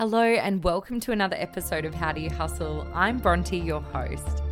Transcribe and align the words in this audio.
Hello 0.00 0.22
and 0.22 0.64
welcome 0.64 0.98
to 1.00 1.12
another 1.12 1.36
episode 1.38 1.84
of 1.84 1.92
How 1.94 2.10
Do 2.10 2.22
You 2.22 2.30
Hustle. 2.30 2.88
I'm 2.94 3.18
Bronte, 3.18 3.58
your 3.58 3.82
host. 3.82 4.42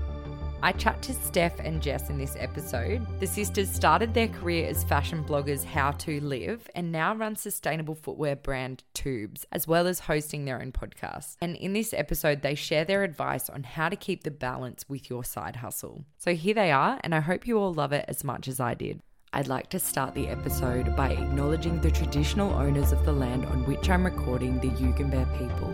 I 0.63 0.73
chat 0.73 1.01
to 1.05 1.15
Steph 1.15 1.59
and 1.61 1.81
Jess 1.81 2.11
in 2.11 2.19
this 2.19 2.37
episode. 2.39 3.07
The 3.19 3.27
sisters 3.27 3.71
started 3.71 4.13
their 4.13 4.29
career 4.29 4.69
as 4.69 4.85
fashion 4.85 5.25
bloggers 5.25 5.65
Howtwolive 5.65 6.61
and 6.75 6.93
now 6.93 7.15
run 7.15 7.35
sustainable 7.35 7.95
footwear 7.95 8.37
brand 8.37 8.85
Twoobs, 8.95 9.47
as 9.51 9.67
well 9.67 9.87
as 9.87 10.01
hosting 10.01 10.45
their 10.45 10.61
own 10.61 10.71
podcast. 10.71 11.37
And 11.41 11.57
in 11.57 11.73
this 11.73 11.95
episode, 11.95 12.43
they 12.43 12.55
share 12.55 12.85
their 12.85 13.03
advice 13.03 13.49
on 13.49 13.63
how 13.63 13.89
to 13.89 13.97
keep 13.97 14.25
the 14.25 14.31
balance 14.31 14.85
with 14.87 15.09
your 15.09 15.25
side 15.25 15.57
hustle. 15.57 16.05
So 16.19 16.35
here 16.35 16.53
they 16.53 16.73
are, 16.73 17.01
and 17.03 17.15
I 17.15 17.21
hope 17.21 17.47
you 17.47 17.59
all 17.59 17.73
love 17.73 17.95
it 17.95 18.05
as 18.07 18.23
much 18.23 18.49
as 18.49 18.61
I 18.61 18.75
did. 18.75 19.01
I'd 19.35 19.47
like 19.47 19.69
to 19.71 19.79
start 19.79 20.15
the 20.15 20.27
episode 20.29 20.97
by 20.97 21.11
acknowledging 21.11 21.83
the 21.83 21.91
traditional 21.91 22.51
owners 22.55 22.93
of 22.93 23.05
the 23.05 23.13
land 23.13 23.45
on 23.45 23.67
which 23.67 23.91
I'm 23.91 24.07
recording 24.07 24.59
the 24.59 24.71
Yugambeh 24.71 25.39
people 25.39 25.69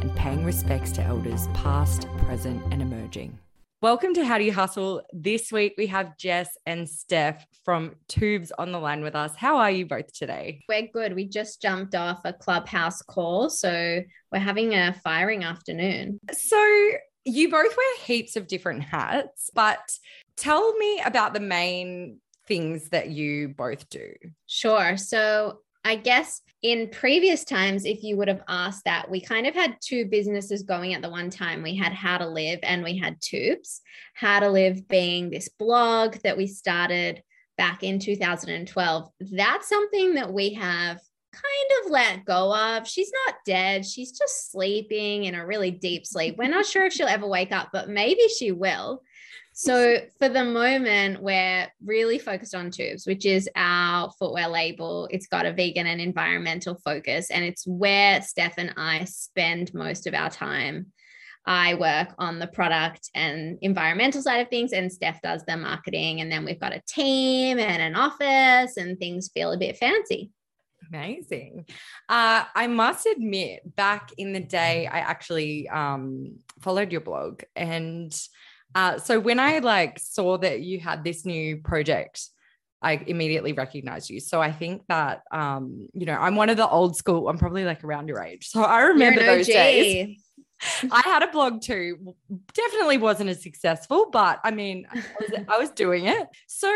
and 0.00 0.14
paying 0.14 0.44
respects 0.44 0.92
to 0.92 1.02
elders 1.02 1.48
past, 1.52 2.06
present, 2.18 2.62
and 2.72 2.80
emerging. 2.80 3.36
Welcome 3.82 4.14
to 4.14 4.24
How 4.24 4.38
Do 4.38 4.44
You 4.44 4.52
Hustle. 4.52 5.02
This 5.12 5.50
week 5.50 5.74
we 5.76 5.88
have 5.88 6.16
Jess 6.18 6.56
and 6.66 6.86
Stef 6.86 7.42
from 7.64 7.96
Twoobs 8.08 8.52
on 8.58 8.70
the 8.70 8.78
line 8.78 9.02
with 9.02 9.16
us. 9.16 9.34
How 9.34 9.56
are 9.56 9.72
you 9.72 9.86
both 9.86 10.12
today? 10.12 10.60
We're 10.68 10.86
good. 10.86 11.16
We 11.16 11.26
just 11.26 11.60
jumped 11.60 11.96
off 11.96 12.20
a 12.24 12.32
clubhouse 12.32 13.02
call. 13.02 13.50
So 13.50 14.02
we're 14.30 14.38
having 14.38 14.74
a 14.74 14.94
firing 15.02 15.42
afternoon. 15.42 16.20
So 16.32 16.90
you 17.24 17.50
both 17.50 17.76
wear 17.76 17.98
heaps 18.04 18.36
of 18.36 18.46
different 18.46 18.84
hats, 18.84 19.50
but 19.52 19.98
tell 20.36 20.76
me 20.76 21.02
about 21.04 21.34
the 21.34 21.40
main 21.40 22.18
things 22.50 22.88
that 22.88 23.10
you 23.10 23.48
both 23.48 23.88
do. 23.90 24.12
Sure. 24.48 24.96
So 24.96 25.60
I 25.84 25.94
guess 25.94 26.42
in 26.62 26.88
previous 26.90 27.44
times, 27.44 27.84
if 27.84 28.02
you 28.02 28.16
would 28.16 28.26
have 28.26 28.42
asked 28.48 28.84
that, 28.86 29.08
we 29.08 29.20
kind 29.20 29.46
of 29.46 29.54
had 29.54 29.76
two 29.80 30.06
businesses 30.06 30.64
going 30.64 30.92
at 30.92 31.00
the 31.00 31.08
one 31.08 31.30
time. 31.30 31.62
We 31.62 31.76
had 31.76 31.92
Howtwolive 31.92 32.58
and 32.64 32.82
we 32.82 32.98
had 32.98 33.20
Twoobs. 33.20 33.78
How 34.14 34.40
to 34.40 34.50
Live 34.50 34.88
being 34.88 35.30
this 35.30 35.48
blog 35.48 36.16
that 36.24 36.36
we 36.36 36.48
started 36.48 37.22
back 37.56 37.84
in 37.84 38.00
2012. 38.00 39.10
That's 39.20 39.68
something 39.68 40.14
that 40.14 40.32
we 40.32 40.54
have 40.54 40.98
kind 41.32 41.84
of 41.84 41.92
let 41.92 42.24
go 42.24 42.52
of. 42.52 42.88
She's 42.88 43.12
not 43.26 43.36
dead. 43.46 43.86
She's 43.86 44.10
just 44.10 44.50
sleeping 44.50 45.24
in 45.24 45.36
a 45.36 45.46
really 45.46 45.70
deep 45.70 46.04
sleep. 46.04 46.36
We're 46.36 46.48
not 46.48 46.66
sure 46.66 46.86
if 46.86 46.92
she'll 46.92 47.06
ever 47.06 47.28
wake 47.28 47.52
up, 47.52 47.68
but 47.72 47.88
maybe 47.88 48.26
she 48.28 48.50
will. 48.50 49.02
So 49.62 49.98
for 50.18 50.30
the 50.30 50.42
moment, 50.42 51.20
we're 51.20 51.70
really 51.84 52.18
focused 52.18 52.54
on 52.54 52.70
Twoobs, 52.70 53.06
which 53.06 53.26
is 53.26 53.46
our 53.54 54.10
footwear 54.18 54.48
label. 54.48 55.06
It's 55.10 55.26
got 55.26 55.44
a 55.44 55.52
vegan 55.52 55.86
and 55.86 56.00
environmental 56.00 56.76
focus, 56.82 57.30
and 57.30 57.44
it's 57.44 57.66
where 57.66 58.20
Stef 58.20 58.54
and 58.56 58.72
I 58.78 59.04
spend 59.04 59.74
most 59.74 60.06
of 60.06 60.14
our 60.14 60.30
time. 60.30 60.86
I 61.44 61.74
work 61.74 62.14
on 62.16 62.38
the 62.38 62.46
product 62.46 63.10
and 63.14 63.58
environmental 63.60 64.22
side 64.22 64.40
of 64.40 64.48
things, 64.48 64.72
and 64.72 64.90
Stef 64.90 65.20
does 65.20 65.44
the 65.44 65.58
marketing. 65.58 66.22
And 66.22 66.32
then 66.32 66.46
we've 66.46 66.58
got 66.58 66.72
a 66.72 66.80
team 66.88 67.58
and 67.58 67.82
an 67.82 67.96
office, 67.96 68.78
and 68.78 68.98
things 68.98 69.28
feel 69.28 69.52
a 69.52 69.58
bit 69.58 69.76
fancy. 69.76 70.30
Amazing. 70.88 71.66
Uh, 72.08 72.44
I 72.54 72.66
must 72.66 73.04
admit, 73.04 73.76
back 73.76 74.10
in 74.16 74.32
the 74.32 74.40
day, 74.40 74.86
I 74.86 75.00
actually 75.00 75.68
um, 75.68 76.38
followed 76.60 76.92
your 76.92 77.02
blog 77.02 77.42
and 77.54 78.18
uh, 78.74 78.98
so 78.98 79.20
when 79.20 79.40
I 79.40 79.58
like 79.58 79.98
saw 79.98 80.38
that 80.38 80.60
you 80.60 80.80
had 80.80 81.04
this 81.04 81.24
new 81.24 81.58
project, 81.58 82.24
I 82.82 82.94
immediately 82.94 83.52
recognized 83.52 84.08
you. 84.08 84.20
So 84.20 84.40
I 84.40 84.52
think 84.52 84.82
that 84.88 85.22
um, 85.30 85.88
you 85.92 86.06
know, 86.06 86.14
I'm 86.14 86.36
one 86.36 86.48
of 86.48 86.56
the 86.56 86.68
old 86.68 86.96
school, 86.96 87.28
I'm 87.28 87.38
probably 87.38 87.64
like 87.64 87.84
around 87.84 88.08
your 88.08 88.22
age. 88.22 88.48
So 88.48 88.62
I 88.62 88.80
remember 88.82 89.22
those 89.22 89.46
days. 89.46 90.22
I 90.90 91.00
had 91.04 91.22
a 91.22 91.28
blog 91.28 91.62
too. 91.62 92.14
Definitely 92.52 92.98
wasn't 92.98 93.30
as 93.30 93.42
successful, 93.42 94.08
but 94.12 94.40
I 94.44 94.50
mean, 94.50 94.86
I 94.92 95.02
was, 95.20 95.44
I 95.48 95.58
was 95.58 95.70
doing 95.70 96.06
it. 96.06 96.28
So 96.46 96.70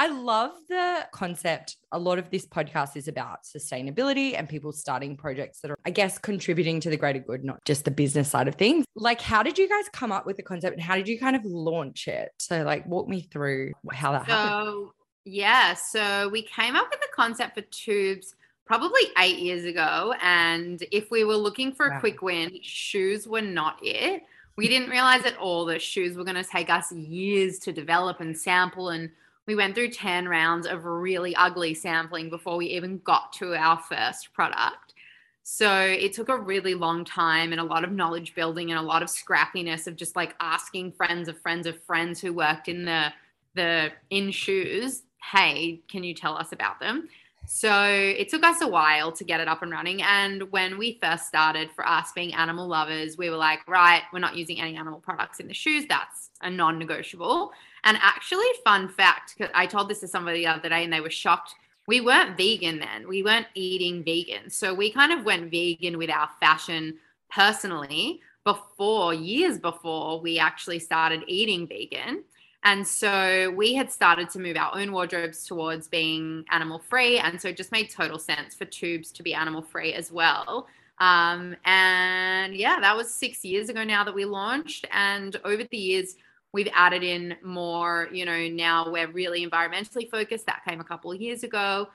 I 0.00 0.06
love 0.06 0.52
the 0.66 1.06
concept. 1.12 1.76
A 1.92 1.98
lot 1.98 2.18
of 2.18 2.30
this 2.30 2.46
podcast 2.46 2.96
is 2.96 3.06
about 3.06 3.44
sustainability 3.44 4.32
and 4.34 4.48
people 4.48 4.72
starting 4.72 5.14
projects 5.14 5.60
that 5.60 5.72
are, 5.72 5.78
I 5.84 5.90
guess, 5.90 6.16
contributing 6.16 6.80
to 6.80 6.88
the 6.88 6.96
greater 6.96 7.18
good, 7.18 7.44
not 7.44 7.62
just 7.66 7.84
the 7.84 7.90
business 7.90 8.30
side 8.30 8.48
of 8.48 8.54
things. 8.54 8.86
Like, 8.94 9.20
how 9.20 9.42
did 9.42 9.58
you 9.58 9.68
guys 9.68 9.84
come 9.92 10.10
up 10.10 10.24
with 10.24 10.38
the 10.38 10.42
concept 10.42 10.72
and 10.72 10.82
how 10.82 10.96
did 10.96 11.06
you 11.06 11.18
kind 11.18 11.36
of 11.36 11.44
launch 11.44 12.08
it? 12.08 12.30
So, 12.38 12.62
like, 12.62 12.86
walk 12.86 13.08
me 13.08 13.28
through 13.30 13.72
how 13.92 14.12
that 14.12 14.24
happened. 14.24 14.48
so, 14.48 14.56
happened. 14.56 14.88
Yeah. 15.26 15.74
So, 15.74 16.30
we 16.30 16.44
came 16.44 16.76
up 16.76 16.88
with 16.90 17.00
the 17.00 17.14
concept 17.14 17.56
for 17.56 17.62
Twoobs 17.64 18.32
probably 18.64 19.02
eight 19.18 19.40
years 19.40 19.66
ago. 19.66 20.14
And 20.22 20.82
if 20.92 21.10
we 21.10 21.24
were 21.24 21.36
looking 21.36 21.72
for 21.72 21.88
a 21.88 21.90
wow. 21.90 22.00
quick 22.00 22.22
win, 22.22 22.58
shoes 22.62 23.28
were 23.28 23.42
not 23.42 23.78
it. 23.82 24.22
We 24.56 24.66
didn't 24.66 24.88
realize 24.88 25.26
at 25.26 25.36
all 25.36 25.66
that 25.66 25.82
shoes 25.82 26.16
were 26.16 26.24
going 26.24 26.42
to 26.42 26.50
take 26.50 26.70
us 26.70 26.90
years 26.90 27.58
to 27.58 27.72
develop 27.74 28.20
and 28.20 28.34
sample 28.34 28.88
and 28.88 29.10
we 29.46 29.54
went 29.54 29.74
through 29.74 29.90
10 29.90 30.28
rounds 30.28 30.66
of 30.66 30.84
really 30.84 31.34
ugly 31.34 31.74
sampling 31.74 32.30
before 32.30 32.56
we 32.56 32.66
even 32.66 32.98
got 32.98 33.32
to 33.34 33.54
our 33.54 33.78
first 33.78 34.32
product. 34.32 34.94
So 35.42 35.80
it 35.80 36.12
took 36.12 36.28
a 36.28 36.38
really 36.38 36.74
long 36.74 37.04
time 37.04 37.52
and 37.52 37.60
a 37.60 37.64
lot 37.64 37.82
of 37.82 37.90
knowledge 37.90 38.34
building 38.34 38.70
and 38.70 38.78
a 38.78 38.82
lot 38.82 39.02
of 39.02 39.08
scrappiness 39.08 39.86
of 39.86 39.96
just 39.96 40.14
like 40.14 40.34
asking 40.38 40.92
friends 40.92 41.28
of 41.28 41.40
friends 41.40 41.66
of 41.66 41.82
friends 41.82 42.20
who 42.20 42.32
worked 42.32 42.68
in 42.68 42.84
the 42.84 43.12
the 43.56 43.90
in 44.10 44.30
shoes, 44.30 45.02
hey, 45.32 45.80
can 45.88 46.04
you 46.04 46.14
tell 46.14 46.36
us 46.36 46.52
about 46.52 46.78
them? 46.78 47.08
So 47.46 47.84
it 47.84 48.28
took 48.28 48.44
us 48.44 48.60
a 48.60 48.68
while 48.68 49.10
to 49.12 49.24
get 49.24 49.40
it 49.40 49.48
up 49.48 49.62
and 49.62 49.72
running. 49.72 50.02
And 50.02 50.52
when 50.52 50.78
we 50.78 50.98
first 51.02 51.26
started, 51.26 51.70
for 51.72 51.84
us 51.86 52.12
being 52.12 52.32
animal 52.32 52.68
lovers, 52.68 53.18
we 53.18 53.28
were 53.28 53.36
like, 53.36 53.66
right, 53.66 54.02
we're 54.12 54.20
not 54.20 54.36
using 54.36 54.60
any 54.60 54.76
animal 54.76 55.00
products 55.00 55.40
in 55.40 55.48
the 55.48 55.54
shoes. 55.54 55.84
That's 55.88 56.30
a 56.42 56.50
non 56.50 56.78
negotiable. 56.78 57.52
And 57.84 57.98
actually, 58.00 58.46
fun 58.64 58.88
fact, 58.88 59.40
I 59.54 59.66
told 59.66 59.88
this 59.88 60.00
to 60.00 60.08
somebody 60.08 60.40
the 60.40 60.48
other 60.48 60.68
day 60.68 60.84
and 60.84 60.92
they 60.92 61.00
were 61.00 61.10
shocked. 61.10 61.54
We 61.86 62.00
weren't 62.00 62.36
vegan 62.36 62.78
then. 62.78 63.08
We 63.08 63.22
weren't 63.22 63.46
eating 63.54 64.04
vegan. 64.04 64.50
So 64.50 64.74
we 64.74 64.92
kind 64.92 65.12
of 65.12 65.24
went 65.24 65.50
vegan 65.50 65.98
with 65.98 66.10
our 66.10 66.28
fashion 66.40 66.98
personally 67.30 68.20
before, 68.44 69.14
years 69.14 69.58
before 69.58 70.20
we 70.20 70.38
actually 70.38 70.78
started 70.78 71.24
eating 71.26 71.66
vegan. 71.66 72.24
And 72.62 72.86
so 72.86 73.50
we 73.56 73.74
had 73.74 73.90
started 73.90 74.28
to 74.30 74.38
move 74.38 74.56
our 74.56 74.76
own 74.76 74.92
wardrobes 74.92 75.46
towards 75.46 75.88
being 75.88 76.44
animal 76.50 76.78
free. 76.78 77.18
And 77.18 77.40
so 77.40 77.48
it 77.48 77.56
just 77.56 77.72
made 77.72 77.90
total 77.90 78.18
sense 78.18 78.54
for 78.54 78.66
Twoobs 78.66 79.12
to 79.14 79.22
be 79.22 79.32
animal 79.32 79.62
free 79.62 79.94
as 79.94 80.12
well. 80.12 80.66
Um, 80.98 81.56
and 81.64 82.54
yeah, 82.54 82.78
that 82.80 82.94
was 82.94 83.12
six 83.12 83.42
years 83.44 83.70
ago 83.70 83.82
now 83.82 84.04
that 84.04 84.14
we 84.14 84.26
launched. 84.26 84.86
And 84.92 85.40
over 85.44 85.64
the 85.64 85.76
years, 85.78 86.16
we've 86.52 86.68
added 86.74 87.02
in 87.02 87.36
more 87.42 88.08
you 88.12 88.24
know 88.24 88.48
now 88.48 88.90
we're 88.90 89.10
really 89.10 89.46
environmentally 89.46 90.08
focused. 90.10 90.46
That 90.46 90.62
came 90.66 90.80
a 90.80 90.84
couple 90.84 91.12
of 91.12 91.20
years 91.20 91.42
ago 91.42 91.88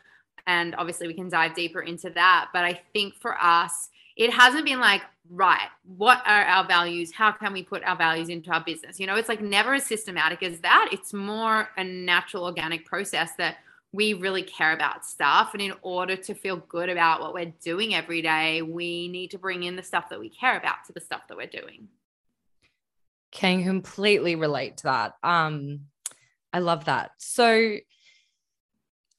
and 0.48 0.76
obviously 0.76 1.08
we 1.08 1.14
can 1.14 1.30
dive 1.30 1.56
deeper 1.56 1.82
into 1.82 2.10
that. 2.12 2.50
But 2.54 2.66
i 2.66 2.82
think 2.94 3.16
for 3.16 3.36
us 3.42 3.90
it 4.16 4.32
hasn't 4.32 4.66
been 4.66 4.80
like 4.80 5.02
right 5.30 5.68
what 5.98 6.22
are 6.26 6.44
our 6.44 6.68
values? 6.68 7.12
How 7.12 7.32
can 7.32 7.52
we 7.54 7.64
put 7.64 7.84
our 7.84 7.96
values 7.96 8.30
into 8.30 8.52
our 8.52 8.64
business? 8.64 9.00
You 9.00 9.08
know 9.08 9.16
it's 9.16 9.30
like 9.30 9.42
never 9.42 9.74
as 9.76 9.86
systematic 9.86 10.44
as 10.44 10.60
that. 10.60 10.90
It's 10.92 11.14
more 11.14 11.70
a 11.78 11.84
natural 11.84 12.46
organic 12.46 12.86
process 12.86 13.32
that 13.38 13.58
we 13.96 14.14
really 14.14 14.44
care 14.44 14.74
about 14.74 15.06
stuff. 15.06 15.52
And 15.54 15.62
in 15.62 15.74
order 15.82 16.18
to 16.18 16.34
feel 16.34 16.58
good 16.58 16.90
about 16.90 17.22
what 17.22 17.34
we're 17.34 17.54
doing 17.62 17.96
every 17.96 18.22
day, 18.22 18.62
we 18.62 19.08
need 19.08 19.32
to 19.32 19.40
bring 19.40 19.64
in 19.64 19.76
the 19.78 19.84
stuff 19.84 20.10
that 20.10 20.20
we 20.20 20.30
care 20.30 20.58
about 20.58 20.84
to 20.88 20.94
the 20.94 21.00
stuff 21.00 21.22
that 21.30 21.38
we're 21.38 21.48
doing. 21.48 21.88
Can 23.36 23.66
completely 23.66 24.36
relate 24.36 24.78
to 24.78 24.84
that. 24.84 25.14
Um, 25.22 25.82
I 26.54 26.60
love 26.60 26.86
that. 26.86 27.12
So 27.18 27.76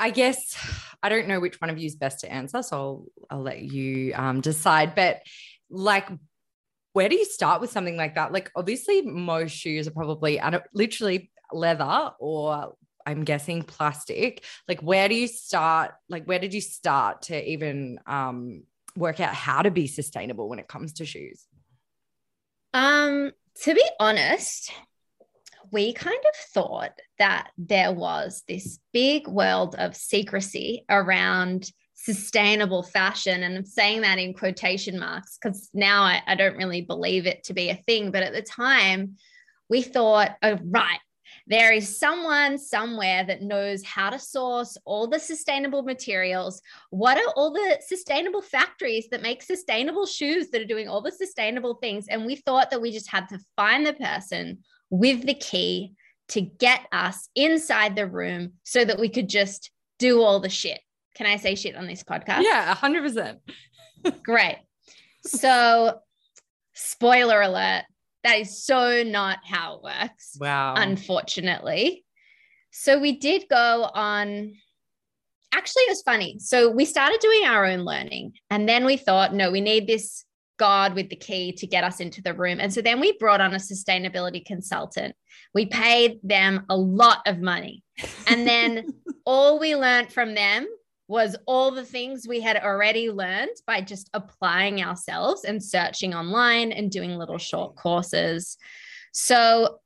I 0.01 0.11
guess 0.11 0.57
I 1.03 1.11
don't 1.11 1.29
know 1.29 1.39
which 1.39 1.61
one 1.61 1.69
of 1.69 1.77
you 1.79 1.87
is 1.87 1.97
best 1.97 2.21
to 2.21 2.33
answer, 2.33 2.63
so 2.63 2.77
I'll, 2.77 3.07
I'll 3.31 3.43
let 3.43 3.61
you 3.61 4.15
um, 4.15 4.41
decide. 4.41 4.95
But 4.95 5.21
like, 5.69 6.09
where 6.95 7.11
do 7.11 7.17
you 7.17 7.27
start 7.27 7.61
with 7.61 7.71
something 7.71 7.99
like 7.99 8.15
that? 8.15 8.33
Like, 8.33 8.51
obviously, 8.57 9.03
most 9.03 9.53
shoes 9.53 9.87
are 9.87 9.91
probably 9.91 10.41
literally 10.73 11.31
leather 11.53 12.13
or 12.19 12.75
I'm 13.05 13.23
guessing 13.25 13.65
plastic. 13.65 14.45
Like, 14.67 14.81
where 14.81 15.11
do 15.11 15.15
you 15.15 15.29
start? 15.29 15.93
Like, 16.09 16.25
where 16.25 16.39
did 16.39 16.55
you 16.55 16.63
start 16.63 17.23
to 17.23 17.51
even 17.51 18.01
um, 18.07 18.65
work 18.97 19.21
out 19.21 19.35
how 19.35 19.61
to 19.61 19.71
be 19.71 19.87
sustainable 19.87 20.49
when 20.49 20.59
it 20.59 20.69
comes 20.69 20.95
to 20.95 21.05
shoes? 21.05 21.47
Um, 22.73 23.33
to 23.63 23.75
be 23.75 23.85
honest, 23.99 24.73
we 25.73 25.93
kind 25.93 26.17
of 26.17 26.37
thought 26.53 26.93
that 27.19 27.51
there 27.59 27.93
was 27.93 28.43
this 28.47 28.79
big 28.93 29.27
world 29.27 29.75
of 29.79 29.97
secrecy 29.97 30.85
around 30.89 31.71
sustainable 31.95 32.83
fashion. 32.83 33.43
And 33.43 33.57
I'm 33.57 33.65
saying 33.65 34.03
that 34.03 34.19
in 34.19 34.35
quotation 34.35 34.99
marks 34.99 35.39
because 35.41 35.71
now 35.75 36.03
I, 36.03 36.23
I, 36.27 36.35
don't 36.35 36.57
really 36.57 36.83
believe 36.83 37.27
it 37.27 37.45
to 37.45 37.55
be 37.55 37.71
a 37.71 37.75
thing. 37.75 38.11
But 38.13 38.23
at 38.23 38.33
the 38.33 38.43
time, 38.43 39.17
we 39.69 39.83
thought, 39.83 40.37
oh, 40.43 40.59
right, 40.63 41.01
there 41.47 41.73
is 41.73 41.99
someone 41.99 42.59
somewhere 42.59 43.25
that 43.25 43.43
knows 43.43 43.85
how 43.85 44.11
to 44.11 44.19
source 44.19 44.77
all 44.85 45.07
the 45.07 45.19
sustainable 45.19 45.83
materials. 45.83 46.61
What 46.91 47.19
are 47.19 47.33
all 47.37 47.53
the 47.53 47.79
sustainable 47.87 48.43
factories 48.43 49.09
that 49.11 49.23
make 49.23 49.43
sustainable 49.43 50.07
shoes 50.07 50.49
that 50.51 50.61
are 50.61 50.67
doing 50.67 50.89
all 50.89 51.03
the 51.03 51.13
sustainable 51.13 51.75
things? 51.75 52.09
And 52.09 52.27
we 52.27 52.37
thought 52.37 52.71
that 52.71 52.83
we 52.83 52.91
just 52.91 53.11
had 53.11 53.29
to 53.29 53.39
find 53.55 53.87
the 53.87 53.93
person 53.93 54.59
with 54.91 55.25
the 55.25 55.35
key 55.35 55.95
to 56.29 56.41
get 56.41 56.81
us 56.91 57.29
inside 57.37 57.95
the 57.95 58.07
room 58.07 58.55
so 58.65 58.85
that 58.85 58.99
we 58.99 59.09
could 59.09 59.29
just 59.29 59.71
do 59.99 60.23
all 60.23 60.41
the 60.41 60.49
shit. 60.49 60.81
Can 61.15 61.27
I 61.27 61.37
say 61.37 61.55
shit 61.55 61.77
on 61.77 61.87
this 61.87 62.03
podcast? 62.03 62.43
Yeah, 62.43 62.75
100%. 62.75 63.39
Great. 64.23 64.59
So, 65.25 66.01
spoiler 66.75 67.41
alert, 67.41 67.85
that 68.27 68.41
is 68.41 68.65
so 68.65 69.05
not 69.05 69.39
how 69.45 69.77
it 69.77 69.83
works. 69.85 70.37
Wow. 70.41 70.75
Unfortunately. 70.77 72.05
So 72.73 72.99
we 72.99 73.19
did 73.19 73.45
go 73.49 73.89
on. 73.95 74.55
Actually, 75.53 75.83
it 75.83 75.91
was 75.91 76.03
funny. 76.03 76.37
So 76.41 76.69
we 76.69 76.85
started 76.85 77.21
doing 77.21 77.45
our 77.47 77.65
own 77.65 77.85
learning. 77.85 78.33
And 78.51 78.69
then 78.69 78.85
we 78.85 78.97
thought, 78.97 79.33
no, 79.33 79.53
we 79.53 79.61
need 79.61 79.87
this 79.87 80.25
God 80.59 80.95
with 80.95 81.09
the 81.09 81.17
key 81.17 81.53
to 81.53 81.67
get 81.67 81.85
us 81.85 82.01
into 82.01 82.21
the 82.21 82.35
room. 82.35 82.59
And 82.61 82.75
so 82.75 82.83
then 82.83 82.99
we 82.99 83.17
brought 83.19 83.41
on 83.41 83.55
a 83.55 83.59
sustainability 83.59 84.45
consultant. 84.45 85.15
We 85.55 85.67
paid 85.67 86.19
them 86.25 86.67
a 86.69 86.77
lot 86.77 87.21
of 87.27 87.39
money. 87.39 87.85
And 88.27 88.47
then 88.47 88.87
all 89.25 89.61
we 89.61 89.77
learned 89.77 90.13
from 90.13 90.35
them 90.35 90.67
was 91.09 91.37
all 91.47 91.71
the 91.71 91.85
things 91.85 92.27
we 92.27 92.41
had 92.41 92.57
already 92.57 93.11
learned 93.11 93.57
by 93.67 93.81
just 93.81 94.11
applying 94.13 94.83
ourselves 94.83 95.45
and 95.45 95.63
searching 95.63 96.15
online 96.15 96.73
and 96.73 96.91
doing 96.91 97.17
little 97.17 97.39
short 97.39 97.77
courses. 97.77 98.57
So, 99.13 99.79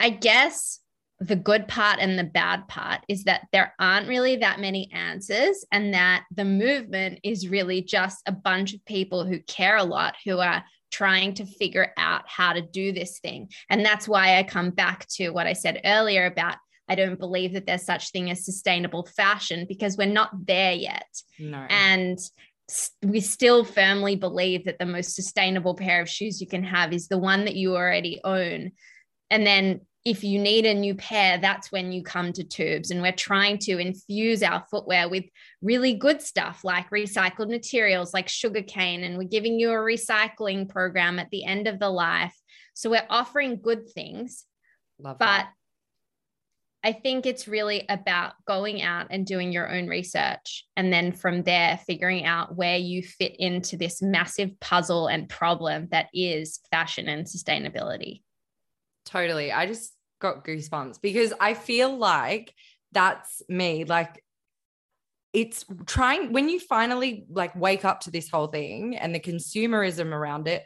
I 0.00 0.10
guess 0.10 0.80
the 1.20 1.36
good 1.36 1.68
part 1.68 2.00
and 2.00 2.18
the 2.18 2.24
bad 2.24 2.66
part 2.66 3.00
is 3.06 3.24
that 3.24 3.46
there 3.52 3.74
aren't 3.78 4.08
really 4.08 4.36
that 4.36 4.58
many 4.58 4.90
answers, 4.92 5.64
and 5.70 5.94
that 5.94 6.24
the 6.34 6.44
movement 6.44 7.20
is 7.22 7.48
really 7.48 7.82
just 7.82 8.22
a 8.26 8.32
bunch 8.32 8.74
of 8.74 8.84
people 8.84 9.24
who 9.24 9.38
care 9.40 9.76
a 9.76 9.84
lot 9.84 10.16
who 10.24 10.38
are 10.38 10.64
trying 10.90 11.34
to 11.34 11.46
figure 11.46 11.92
out 11.96 12.22
how 12.26 12.52
to 12.52 12.60
do 12.60 12.92
this 12.92 13.18
thing. 13.18 13.48
And 13.70 13.84
that's 13.84 14.06
why 14.06 14.38
I 14.38 14.42
come 14.42 14.70
back 14.70 15.06
to 15.12 15.30
what 15.30 15.46
I 15.46 15.54
said 15.54 15.80
earlier 15.84 16.26
about 16.26 16.56
I 16.88 16.94
don't 16.94 17.18
believe 17.18 17.52
that 17.54 17.66
there's 17.66 17.84
such 17.84 18.10
thing 18.10 18.30
as 18.30 18.44
sustainable 18.44 19.06
fashion 19.06 19.66
because 19.68 19.96
we're 19.96 20.06
not 20.06 20.30
there 20.46 20.72
yet. 20.72 21.06
No. 21.38 21.64
And 21.70 22.18
we 23.02 23.20
still 23.20 23.64
firmly 23.64 24.16
believe 24.16 24.64
that 24.64 24.78
the 24.78 24.86
most 24.86 25.14
sustainable 25.14 25.74
pair 25.74 26.02
of 26.02 26.08
shoes 26.08 26.40
you 26.40 26.46
can 26.46 26.64
have 26.64 26.92
is 26.92 27.08
the 27.08 27.18
one 27.18 27.44
that 27.44 27.56
you 27.56 27.76
already 27.76 28.20
own. 28.24 28.72
And 29.30 29.46
then 29.46 29.82
if 30.04 30.24
you 30.24 30.40
need 30.40 30.66
a 30.66 30.74
new 30.74 30.94
pair, 30.96 31.38
that's 31.38 31.70
when 31.70 31.92
you 31.92 32.02
come 32.02 32.32
to 32.32 32.42
Twoobs. 32.42 32.90
And 32.90 33.02
we're 33.02 33.12
trying 33.12 33.58
to 33.58 33.78
infuse 33.78 34.42
our 34.42 34.64
footwear 34.70 35.08
with 35.08 35.24
really 35.60 35.94
good 35.94 36.20
stuff 36.20 36.64
like 36.64 36.90
recycled 36.90 37.50
materials 37.50 38.12
like 38.12 38.28
sugarcane. 38.28 39.04
And 39.04 39.16
we're 39.16 39.28
giving 39.28 39.60
you 39.60 39.70
a 39.70 39.74
recycling 39.74 40.68
program 40.68 41.18
at 41.20 41.30
the 41.30 41.44
end 41.44 41.68
of 41.68 41.78
the 41.78 41.90
life. 41.90 42.34
So 42.74 42.90
we're 42.90 43.06
offering 43.08 43.60
good 43.62 43.88
things. 43.90 44.44
Love 44.98 45.18
but 45.18 45.26
that. 45.26 45.52
I 46.84 46.92
think 46.92 47.26
it's 47.26 47.46
really 47.46 47.84
about 47.88 48.32
going 48.46 48.82
out 48.82 49.06
and 49.10 49.24
doing 49.24 49.52
your 49.52 49.72
own 49.72 49.86
research. 49.86 50.66
And 50.76 50.92
then 50.92 51.12
from 51.12 51.42
there, 51.44 51.78
figuring 51.86 52.24
out 52.24 52.56
where 52.56 52.76
you 52.76 53.02
fit 53.02 53.36
into 53.38 53.76
this 53.76 54.02
massive 54.02 54.58
puzzle 54.58 55.06
and 55.06 55.28
problem 55.28 55.88
that 55.92 56.08
is 56.12 56.58
fashion 56.70 57.08
and 57.08 57.24
sustainability. 57.24 58.22
Totally. 59.06 59.52
I 59.52 59.66
just 59.66 59.92
got 60.20 60.44
goosebumps 60.44 61.00
because 61.00 61.32
I 61.40 61.54
feel 61.54 61.96
like 61.96 62.52
that's 62.90 63.42
me. 63.48 63.84
Like, 63.84 64.22
it's 65.32 65.64
trying 65.86 66.32
when 66.32 66.48
you 66.48 66.60
finally 66.60 67.24
like 67.30 67.56
wake 67.56 67.84
up 67.84 68.00
to 68.00 68.10
this 68.10 68.28
whole 68.28 68.48
thing 68.48 68.96
and 68.96 69.14
the 69.14 69.20
consumerism 69.20 70.12
around 70.12 70.46
it 70.46 70.62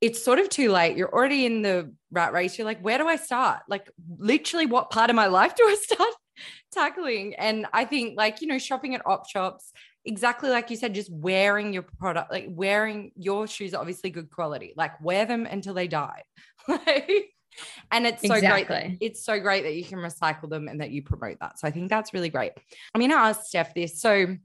it's 0.00 0.22
sort 0.22 0.38
of 0.38 0.48
too 0.48 0.70
late. 0.70 0.96
You're 0.96 1.12
already 1.12 1.44
in 1.44 1.62
the 1.62 1.92
rat 2.10 2.32
race. 2.32 2.56
You're 2.56 2.64
like, 2.64 2.80
where 2.80 2.98
do 2.98 3.08
I 3.08 3.16
start? 3.16 3.60
Like, 3.68 3.90
literally, 4.18 4.66
what 4.66 4.90
part 4.90 5.10
of 5.10 5.16
my 5.16 5.26
life 5.38 5.54
do 5.56 5.64
I 5.64 5.74
start 5.74 6.14
tackling? 6.72 7.34
And 7.34 7.66
I 7.72 7.84
think, 7.84 8.16
like, 8.16 8.40
you 8.40 8.46
know, 8.46 8.58
shopping 8.58 8.94
at 8.94 9.06
op 9.06 9.28
shops, 9.28 9.72
exactly 10.04 10.50
like 10.50 10.70
you 10.70 10.76
said, 10.76 10.94
just 10.94 11.12
wearing 11.12 11.72
your 11.72 11.82
product, 11.82 12.30
like 12.30 12.46
wearing 12.48 13.12
your 13.16 13.46
shoes 13.46 13.74
obviously 13.74 14.10
good 14.10 14.30
quality. 14.30 14.72
Like, 14.76 15.00
wear 15.00 15.26
them 15.26 15.46
until 15.46 15.74
they 15.74 15.88
die. 15.88 16.22
and 17.90 18.06
it's 18.06 18.26
so 18.26 18.34
exactly. 18.34 18.64
great. 18.64 18.68
That, 18.68 19.04
it's 19.04 19.24
so 19.24 19.40
great 19.40 19.64
that 19.64 19.74
you 19.74 19.84
can 19.84 19.98
recycle 19.98 20.48
them 20.48 20.68
and 20.68 20.80
that 20.80 20.90
you 20.90 21.02
promote 21.02 21.38
that. 21.40 21.58
So 21.58 21.66
I 21.66 21.72
think 21.72 21.88
that's 21.90 22.14
really 22.14 22.28
great. 22.28 22.52
I'm 22.94 23.00
going 23.00 23.10
to 23.10 23.16
ask 23.16 23.40
Stef 23.52 23.74
this. 23.74 24.00
So, 24.00 24.36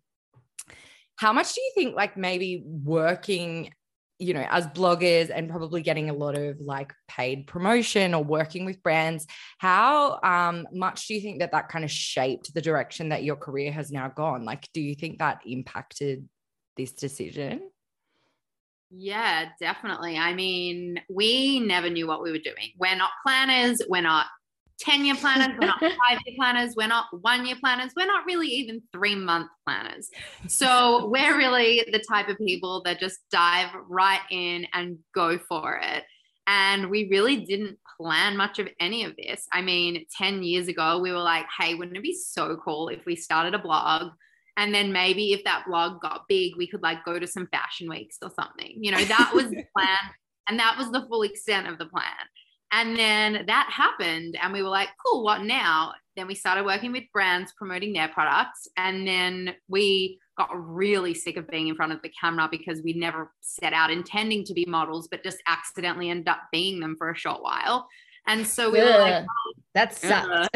how 1.15 1.31
much 1.31 1.53
do 1.53 1.61
you 1.61 1.71
think, 1.75 1.95
like, 1.95 2.17
maybe 2.17 2.63
working 2.65 3.72
you 4.20 4.34
know, 4.34 4.46
as 4.50 4.67
bloggers 4.67 5.32
and 5.34 5.50
probably 5.50 5.82
getting 5.82 6.10
a 6.10 6.13
lot 6.13 6.38
of 6.38 6.60
like 6.60 6.93
paid 7.08 7.48
promotion 7.48 8.13
or 8.13 8.24
working 8.24 8.65
with 8.65 8.82
brands, 8.84 9.25
how 9.58 10.20
um, 10.24 10.67
much 10.72 11.08
do 11.08 11.13
you 11.13 11.22
think 11.22 11.39
that 11.39 11.51
that 11.51 11.70
kind 11.70 11.84
of 11.84 11.91
shaped 11.91 12.53
the 12.53 12.62
direction 12.62 13.10
that 13.10 13.24
your 13.24 13.36
career 13.36 13.72
has 13.72 13.91
now 13.91 14.08
gone? 14.08 14.46
Like, 14.46 14.67
do 14.74 14.82
you 14.82 14.96
think 14.96 15.20
that 15.20 15.41
impacted 15.46 16.27
this 16.77 16.93
decision? 16.93 17.70
Yeah, 18.91 19.50
definitely. 19.60 20.17
I 20.17 20.34
mean, 20.34 21.01
we 21.10 21.60
never 21.60 21.89
knew 21.89 22.08
what 22.08 22.22
we 22.22 22.32
were 22.32 22.38
doing. 22.38 22.74
We're 22.77 22.96
not 22.96 23.10
planners, 23.25 23.82
we're 23.89 24.01
not 24.01 24.27
10 24.80 25.06
year 25.06 25.15
planners, 25.15 25.56
we're 25.60 25.68
not 25.68 25.80
five 25.82 26.20
year 26.25 26.36
planners, 26.36 26.75
we're 26.75 26.88
not 26.88 27.06
one 27.22 27.46
year 27.46 27.56
planners, 27.60 27.92
we're 27.96 28.06
not 28.06 28.25
really 28.25 28.48
even 28.48 28.82
three 28.92 29.15
month 29.15 29.50
planners. 29.65 30.10
So 30.48 31.08
we're 31.08 31.38
really 31.38 31.84
the 31.92 32.03
type 32.08 32.27
of 32.30 32.38
people 32.38 32.82
that 32.86 33.00
just 33.00 33.20
dive 33.32 33.70
right 33.88 34.22
in 34.32 34.68
and 34.74 34.98
go 35.13 35.38
for 35.38 35.80
it. 35.82 36.03
And 36.48 36.89
we 36.89 37.08
really 37.10 37.38
didn't 37.46 37.77
plan 37.98 38.36
much 38.36 38.60
of 38.60 38.68
any 38.80 39.06
of 39.06 39.15
this. 39.15 39.48
I 39.53 39.62
mean, 39.62 40.06
10 40.18 40.44
years 40.44 40.68
ago, 40.68 41.00
we 41.00 41.12
were 41.12 41.20
like, 41.20 41.46
hey, 41.58 41.75
wouldn't 41.75 41.96
it 41.96 42.03
be 42.03 42.15
so 42.15 42.58
cool 42.63 42.89
if 42.89 43.06
we 43.06 43.15
started 43.15 43.53
a 43.53 43.60
blog? 43.60 44.12
And 44.58 44.74
then 44.74 44.92
maybe 44.92 45.34
if 45.34 45.44
that 45.46 45.65
blog 45.68 46.01
got 46.01 46.27
big, 46.27 46.53
we 46.58 46.68
could 46.68 46.84
like 46.84 47.06
go 47.06 47.18
to 47.18 47.27
some 47.27 47.48
fashion 47.48 47.89
weeks 47.89 48.18
or 48.22 48.30
something. 48.36 48.77
You 48.80 48.92
know, 48.92 49.03
that 49.03 49.32
was 49.34 49.50
the 49.50 49.63
plan. 49.75 49.98
And 50.48 50.60
that 50.60 50.77
was 50.77 50.92
the 50.92 51.06
full 51.08 51.24
extent 51.24 51.68
of 51.68 51.77
the 51.77 51.86
plan. 51.86 52.03
And 52.75 52.98
then 52.98 53.46
that 53.46 53.70
happened, 53.72 54.36
and 54.42 54.51
we 54.51 54.63
were 54.63 54.70
like, 54.70 54.89
cool, 55.06 55.24
what 55.24 55.44
now? 55.44 55.94
Then 56.15 56.25
we 56.25 56.34
started 56.34 56.65
working 56.65 56.92
with 56.92 57.03
brands 57.13 57.53
promoting 57.56 57.94
their 57.94 58.08
products. 58.08 58.68
And 58.77 59.08
then 59.08 59.53
we 59.68 60.20
got 60.38 60.50
really 60.53 61.13
sick 61.13 61.38
of 61.38 61.48
being 61.48 61.68
in 61.68 61.75
front 61.75 61.92
of 61.92 62.01
the 62.01 62.12
camera 62.20 62.48
because 62.50 62.82
we 62.84 62.94
never 62.94 63.32
set 63.42 63.74
out 63.74 63.92
intending 63.92 64.44
to 64.46 64.53
be 64.56 64.65
models, 64.68 65.08
but 65.08 65.24
just 65.24 65.38
accidentally 65.48 66.10
ended 66.10 66.27
up 66.27 66.42
being 66.51 66.80
them 66.80 66.96
for 66.98 67.12
a 67.12 67.15
short 67.15 67.44
while. 67.44 67.88
And 68.25 68.48
so 68.48 68.72
we 68.72 68.80
Ugh, 68.80 68.88
were 68.88 69.01
like, 69.01 69.24
oh, 69.24 69.53
that 69.75 69.94
sucked. 69.96 70.50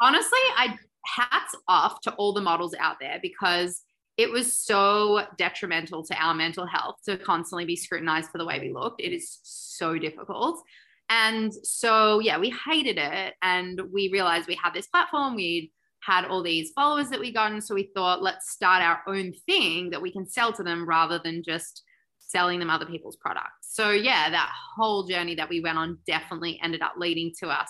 Honestly, 0.00 0.38
I 0.56 0.78
hats 1.06 1.54
off 1.68 2.00
to 2.02 2.12
all 2.14 2.32
the 2.32 2.40
models 2.40 2.74
out 2.78 2.96
there 3.00 3.18
because 3.20 3.82
it 4.16 4.30
was 4.30 4.56
so 4.56 5.22
detrimental 5.36 6.04
to 6.04 6.14
our 6.14 6.34
mental 6.34 6.66
health 6.66 6.96
to 7.06 7.16
constantly 7.16 7.64
be 7.64 7.76
scrutinized 7.76 8.30
for 8.30 8.38
the 8.38 8.44
way 8.44 8.60
we 8.60 8.72
looked. 8.72 9.00
It 9.00 9.12
is 9.12 9.40
so 9.42 9.98
difficult. 9.98 10.62
And 11.10 11.52
so, 11.52 12.20
yeah, 12.20 12.38
we 12.38 12.54
hated 12.66 12.96
it. 12.98 13.34
And 13.42 13.80
we 13.92 14.10
realized 14.12 14.46
we 14.46 14.58
had 14.62 14.72
this 14.72 14.86
platform. 14.86 15.34
We'd 15.34 15.70
had 16.02 16.24
all 16.26 16.42
these 16.42 16.70
followers 16.72 17.08
that 17.10 17.20
we 17.20 17.32
gotten. 17.32 17.60
So 17.60 17.74
we 17.74 17.90
thought, 17.94 18.22
let's 18.22 18.50
start 18.50 18.82
our 18.82 19.00
own 19.06 19.32
thing 19.46 19.90
that 19.90 20.00
we 20.00 20.12
can 20.12 20.26
sell 20.26 20.52
to 20.52 20.62
them 20.62 20.88
rather 20.88 21.18
than 21.18 21.42
just 21.42 21.82
selling 22.20 22.58
them 22.58 22.70
other 22.70 22.86
people's 22.86 23.16
products. 23.16 23.68
So, 23.74 23.90
yeah, 23.90 24.30
that 24.30 24.50
whole 24.76 25.06
journey 25.06 25.34
that 25.34 25.48
we 25.48 25.60
went 25.60 25.78
on 25.78 25.98
definitely 26.06 26.60
ended 26.62 26.82
up 26.82 26.94
leading 26.96 27.32
to 27.40 27.48
us 27.48 27.68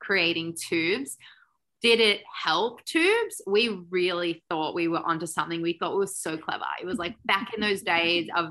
creating 0.00 0.54
Twoobs. 0.54 1.16
Did 1.82 2.00
it 2.00 2.22
help 2.42 2.84
Twoobs? 2.84 3.40
We 3.46 3.84
really 3.90 4.44
thought 4.48 4.74
we 4.74 4.88
were 4.88 5.00
onto 5.00 5.26
something. 5.26 5.62
We 5.62 5.76
thought 5.78 5.94
it 5.94 5.98
was 5.98 6.16
so 6.16 6.36
clever. 6.36 6.64
It 6.80 6.86
was 6.86 6.98
like 6.98 7.16
back 7.24 7.52
in 7.54 7.60
those 7.60 7.82
days 7.82 8.28
of 8.36 8.50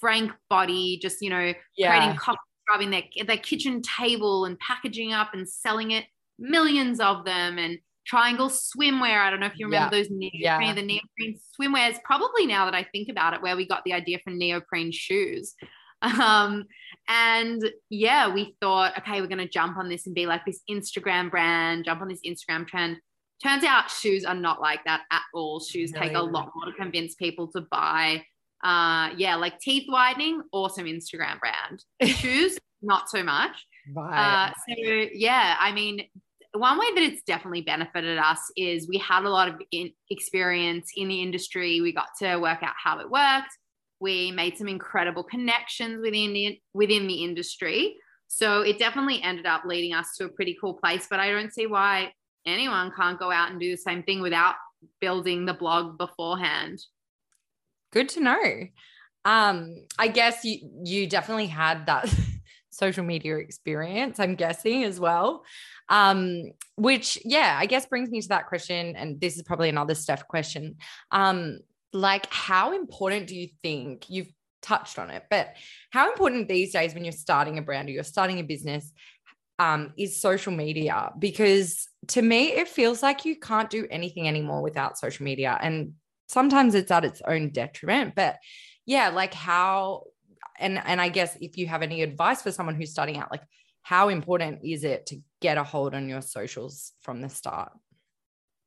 Frank 0.00 0.32
Body, 0.50 0.98
just, 1.00 1.22
you 1.22 1.30
know, 1.30 1.54
yeah. 1.76 1.96
creating 1.96 2.16
coffee, 2.16 2.38
rubbing 2.68 2.90
their, 2.90 3.04
their 3.24 3.36
kitchen 3.36 3.82
table 3.82 4.46
and 4.46 4.58
packaging 4.58 5.12
up 5.12 5.32
and 5.32 5.48
selling 5.48 5.92
it, 5.92 6.06
millions 6.40 6.98
of 6.98 7.24
them. 7.24 7.56
And 7.58 7.78
Triangl 8.10 8.50
swimwear. 8.50 9.20
I 9.20 9.30
don't 9.30 9.38
know 9.38 9.46
if 9.46 9.58
you 9.58 9.66
remember 9.66 9.94
yeah. 9.94 10.02
those 10.02 10.10
neoprene, 10.10 10.40
yeah. 10.40 10.74
the 10.74 10.82
neoprene 10.82 11.38
swimwears. 11.60 12.02
Probably 12.02 12.46
now 12.46 12.64
that 12.64 12.74
I 12.74 12.82
think 12.82 13.08
about 13.08 13.32
it, 13.34 13.42
where 13.42 13.56
we 13.56 13.66
got 13.66 13.84
the 13.84 13.92
idea 13.92 14.18
for 14.24 14.30
neoprene 14.30 14.92
shoes. 14.92 15.54
Um, 16.02 16.64
and 17.08 17.62
yeah, 17.90 18.32
we 18.32 18.56
thought, 18.60 18.96
okay, 18.98 19.20
we're 19.20 19.26
going 19.26 19.38
to 19.38 19.48
jump 19.48 19.76
on 19.76 19.88
this 19.88 20.06
and 20.06 20.14
be 20.14 20.26
like 20.26 20.44
this 20.44 20.60
Instagram 20.70 21.30
brand, 21.30 21.84
jump 21.84 22.00
on 22.00 22.08
this 22.08 22.20
Instagram 22.26 22.66
trend. 22.66 22.98
Turns 23.42 23.64
out 23.64 23.90
shoes 23.90 24.24
are 24.24 24.34
not 24.34 24.60
like 24.60 24.84
that 24.84 25.02
at 25.10 25.22
all. 25.34 25.58
Shoes 25.58 25.92
take 25.92 26.14
a 26.14 26.22
lot 26.22 26.50
more 26.54 26.66
to 26.66 26.72
convince 26.72 27.16
people 27.16 27.48
to 27.48 27.62
buy. 27.62 28.22
Uh, 28.62 29.10
yeah, 29.16 29.34
like 29.34 29.58
teeth 29.58 29.86
whitening, 29.88 30.42
awesome 30.52 30.86
Instagram 30.86 31.40
brand. 31.40 31.84
shoes, 32.16 32.56
not 32.80 33.10
so 33.10 33.24
much. 33.24 33.66
Right. 33.92 34.48
Uh, 34.48 34.52
so 34.68 35.08
yeah, 35.12 35.56
I 35.58 35.72
mean, 35.72 36.04
one 36.54 36.78
way 36.78 36.86
that 36.94 37.02
it's 37.02 37.22
definitely 37.22 37.62
benefited 37.62 38.18
us 38.18 38.38
is 38.56 38.86
we 38.88 38.98
had 38.98 39.24
a 39.24 39.30
lot 39.30 39.48
of 39.48 39.60
in- 39.72 39.92
experience 40.10 40.90
in 40.96 41.08
the 41.08 41.20
industry. 41.20 41.80
We 41.80 41.92
got 41.92 42.08
to 42.20 42.36
work 42.36 42.62
out 42.62 42.74
how 42.82 43.00
it 43.00 43.10
worked. 43.10 43.56
We 44.02 44.32
made 44.32 44.58
some 44.58 44.66
incredible 44.66 45.22
connections 45.22 46.00
within 46.02 46.32
the, 46.32 46.60
within 46.74 47.06
the 47.06 47.22
industry. 47.22 47.96
So 48.26 48.62
it 48.62 48.78
definitely 48.78 49.22
ended 49.22 49.46
up 49.46 49.64
leading 49.64 49.94
us 49.94 50.16
to 50.16 50.24
a 50.24 50.28
pretty 50.28 50.56
cool 50.60 50.74
place. 50.74 51.06
But 51.08 51.20
I 51.20 51.30
don't 51.30 51.52
see 51.52 51.66
why 51.66 52.12
anyone 52.44 52.90
can't 52.96 53.18
go 53.18 53.30
out 53.30 53.50
and 53.50 53.60
do 53.60 53.70
the 53.70 53.76
same 53.76 54.02
thing 54.02 54.20
without 54.20 54.56
building 55.00 55.46
the 55.46 55.54
blog 55.54 55.98
beforehand. 55.98 56.80
Good 57.92 58.08
to 58.10 58.20
know. 58.20 58.66
Um, 59.24 59.86
I 59.98 60.08
guess 60.08 60.44
you 60.44 60.58
you 60.82 61.06
definitely 61.06 61.46
had 61.46 61.86
that 61.86 62.12
social 62.70 63.04
media 63.04 63.36
experience, 63.36 64.18
I'm 64.18 64.34
guessing 64.34 64.82
as 64.82 64.98
well. 64.98 65.44
Um, 65.88 66.52
which, 66.76 67.18
yeah, 67.24 67.56
I 67.60 67.66
guess 67.66 67.86
brings 67.86 68.10
me 68.10 68.20
to 68.22 68.28
that 68.28 68.48
question. 68.48 68.96
And 68.96 69.20
this 69.20 69.36
is 69.36 69.42
probably 69.42 69.68
another 69.68 69.94
Stef 69.94 70.26
question. 70.26 70.76
Um, 71.10 71.58
like, 71.92 72.26
how 72.32 72.74
important 72.74 73.26
do 73.26 73.36
you 73.36 73.48
think 73.62 74.08
you've 74.08 74.32
touched 74.62 74.98
on 74.98 75.10
it, 75.10 75.24
but 75.30 75.54
how 75.90 76.10
important 76.10 76.48
these 76.48 76.72
days 76.72 76.94
when 76.94 77.04
you're 77.04 77.12
starting 77.12 77.58
a 77.58 77.62
brand 77.62 77.88
or 77.88 77.92
you're 77.92 78.04
starting 78.04 78.38
a 78.38 78.44
business 78.44 78.92
um, 79.58 79.92
is 79.98 80.20
social 80.20 80.52
media? 80.52 81.12
Because 81.18 81.88
to 82.08 82.22
me, 82.22 82.52
it 82.52 82.68
feels 82.68 83.02
like 83.02 83.24
you 83.24 83.36
can't 83.36 83.70
do 83.70 83.86
anything 83.90 84.28
anymore 84.28 84.62
without 84.62 84.98
social 84.98 85.24
media. 85.24 85.58
And 85.60 85.94
sometimes 86.28 86.74
it's 86.74 86.90
at 86.90 87.04
its 87.04 87.22
own 87.26 87.50
detriment. 87.50 88.14
But 88.14 88.38
yeah, 88.86 89.10
like 89.10 89.34
how 89.34 90.04
and 90.58 90.80
and 90.84 91.00
I 91.00 91.08
guess 91.08 91.36
if 91.40 91.56
you 91.56 91.66
have 91.66 91.82
any 91.82 92.02
advice 92.02 92.42
for 92.42 92.52
someone 92.52 92.74
who's 92.74 92.90
starting 92.90 93.18
out, 93.18 93.30
like 93.30 93.42
how 93.82 94.08
important 94.08 94.60
is 94.64 94.84
it 94.84 95.06
to 95.06 95.20
get 95.40 95.58
a 95.58 95.64
hold 95.64 95.94
on 95.94 96.08
your 96.08 96.22
socials 96.22 96.92
from 97.02 97.20
the 97.20 97.28
start? 97.28 97.72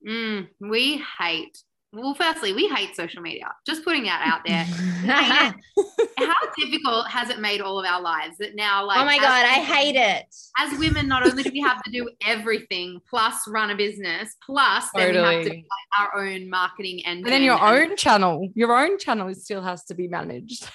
Mm, 0.08 0.50
we 0.60 1.04
hate 1.20 1.58
well, 1.96 2.14
firstly, 2.14 2.54
we 2.54 2.68
hate 2.68 2.96
social 2.96 3.22
media. 3.22 3.54
Just 3.66 3.84
putting 3.84 4.04
that 4.04 4.22
out 4.26 4.42
there. 4.46 4.66
How 6.18 6.34
difficult 6.58 7.08
has 7.08 7.30
it 7.30 7.40
made 7.40 7.62
all 7.62 7.80
of 7.80 7.86
our 7.86 8.02
lives 8.02 8.38
that 8.40 8.56
now, 8.56 8.84
oh 8.84 8.88
like, 8.88 9.00
oh 9.00 9.06
my 9.06 9.18
god, 9.18 9.46
I 9.46 9.62
hate 9.62 9.96
it. 9.96 10.26
As 10.58 10.78
women, 10.78 11.08
not 11.08 11.26
only 11.26 11.44
do 11.44 11.52
we 11.52 11.62
have 11.62 11.82
to 11.84 11.92
do 11.92 12.10
everything, 12.26 13.00
plus 13.10 13.48
run 13.48 13.70
a 13.70 13.76
business, 13.76 14.36
plus 14.46 14.90
totally. 14.92 15.14
then 15.14 15.24
we 15.24 15.36
have 15.36 15.44
to 15.46 15.50
do 15.50 15.64
our 16.00 16.22
own 16.22 16.50
marketing 16.50 17.06
and 17.06 17.26
then 17.26 17.44
your 17.44 17.62
and- 17.64 17.92
own 17.92 17.98
channel, 17.98 18.50
your 18.56 18.76
own 18.76 18.98
channel 18.98 19.34
still 19.34 19.62
has 19.62 19.86
to 19.86 19.94
be 19.94 20.08
managed. 20.08 20.70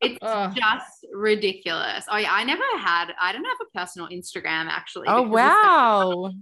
it's 0.00 0.54
just 0.56 1.06
ridiculous. 1.12 2.04
Oh 2.10 2.16
yeah, 2.16 2.32
I 2.32 2.44
never 2.44 2.64
had. 2.78 3.12
I 3.20 3.32
don't 3.32 3.44
have 3.44 3.58
a 3.62 3.78
personal 3.78 4.08
Instagram 4.08 4.66
actually. 4.66 5.06
Oh 5.08 5.22
wow 5.22 6.32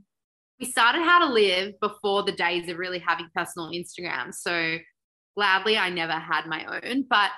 we 0.63 0.71
started 0.71 1.03
Howtwolive 1.03 1.81
before 1.81 2.23
the 2.23 2.31
days 2.31 2.69
of 2.69 2.79
really 2.79 3.01
having 3.01 3.29
personal 3.35 3.71
Instagram. 3.71 4.33
So 4.33 4.79
gladly, 5.37 5.77
I 5.77 5.91
never 5.91 6.13
had 6.13 6.47
my 6.47 6.81
own. 6.81 7.05
But 7.11 7.31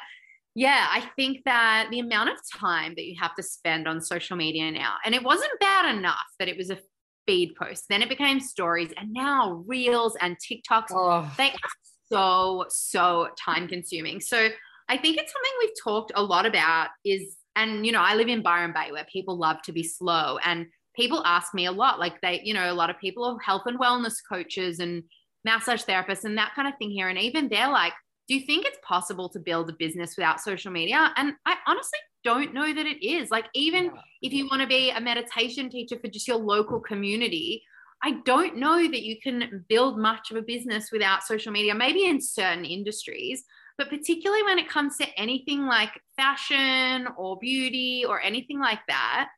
yeah, 0.55 0.89
I 0.91 1.09
think 1.17 1.39
that 1.47 1.89
the 1.91 2.01
amount 2.01 2.29
of 2.29 2.37
time 2.55 2.93
that 2.97 3.07
you 3.07 3.17
have 3.19 3.35
to 3.37 3.43
spend 3.43 3.89
on 3.89 4.03
social 4.03 4.37
media 4.37 4.71
now, 4.71 4.97
and 5.07 5.15
it 5.15 5.23
wasn't 5.23 5.59
bad 5.59 5.97
enough 5.97 6.27
that 6.39 6.49
it 6.49 6.59
was 6.59 6.69
a 6.69 6.79
feed 7.27 7.55
post, 7.57 7.85
then 7.89 8.03
it 8.03 8.11
became 8.11 8.41
stories, 8.41 8.93
and 8.99 9.11
now 9.11 9.65
reels 9.67 10.15
and 10.21 10.37
TikToks, 10.37 10.89
oh. 10.91 11.33
they 11.39 11.49
are 11.49 11.71
so, 12.13 12.67
so 12.69 13.29
time 13.43 13.67
consuming. 13.67 14.21
So 14.21 14.51
I 14.91 14.99
think 14.99 15.17
it's 15.17 15.33
something 15.33 15.53
we've 15.61 15.83
talked 15.83 16.13
a 16.15 16.23
lot 16.23 16.45
about 16.45 16.89
is, 17.07 17.39
and 17.57 17.87
you 17.87 17.93
know, 17.93 18.03
I 18.03 18.17
live 18.17 18.29
in 18.29 18.43
Byron 18.43 18.75
Bay 18.75 18.93
where 18.93 19.07
people 19.11 19.39
love 19.39 19.63
to 19.63 19.73
be 19.73 19.83
slow 19.83 20.39
and 20.45 20.67
people 20.95 21.23
ask 21.25 21.55
me 21.55 21.67
a 21.67 21.73
lot 21.73 21.99
like 21.99 22.21
they 22.21 22.41
you 22.45 22.55
know 22.55 22.73
a 22.73 22.75
lot 22.75 22.91
of 22.91 22.99
people 22.99 23.25
are 23.25 23.39
health 23.41 23.63
and 23.67 23.79
wellness 23.79 24.17
coaches 24.29 24.79
and 24.79 25.03
massage 25.45 25.83
therapists 25.83 26.25
and 26.25 26.39
that 26.39 26.53
kind 26.55 26.67
of 26.67 26.75
thing 26.79 26.91
here. 26.91 27.09
And 27.09 27.19
even 27.19 27.49
they're 27.49 27.71
like 27.71 27.93
do 28.27 28.35
you 28.35 28.47
think 28.47 28.65
it's 28.65 28.79
possible 28.83 29.29
to 29.29 29.39
build 29.39 29.69
a 29.69 29.75
business 29.75 30.17
without 30.17 30.41
social 30.41 30.73
media? 30.73 31.13
And 31.17 31.35
i 31.47 31.57
honestly 31.67 31.99
don't 32.25 32.55
know 32.55 32.73
that 32.73 32.87
it 32.87 33.07
is. 33.07 33.31
Like 33.31 33.45
even 33.55 33.93
if 34.23 34.33
you 34.33 34.49
want 34.49 34.63
to 34.63 34.67
be 34.67 34.91
a 34.91 35.01
meditation 35.01 35.69
teacher 35.69 35.99
for 35.99 36.09
just 36.09 36.27
your 36.27 36.39
local 36.39 36.81
community 36.81 37.63
i 38.03 38.13
don't 38.25 38.57
know 38.57 38.77
that 38.77 39.03
you 39.03 39.17
can 39.21 39.65
build 39.69 39.99
much 39.99 40.31
of 40.31 40.37
a 40.37 40.43
business 40.43 40.91
without 40.93 41.23
social 41.23 41.53
media 41.53 41.75
maybe 41.75 42.07
in 42.07 42.21
certain 42.21 42.65
industries 42.65 43.45
but 43.79 43.89
particularly 43.89 44.43
when 44.43 44.59
it 44.59 44.69
comes 44.69 44.97
to 44.97 45.07
anything 45.19 45.67
like 45.67 45.91
fashion 46.17 47.09
or 47.17 47.39
beauty 47.39 48.05
or 48.07 48.21
anything 48.21 48.61
like 48.61 48.81
that 48.89 49.29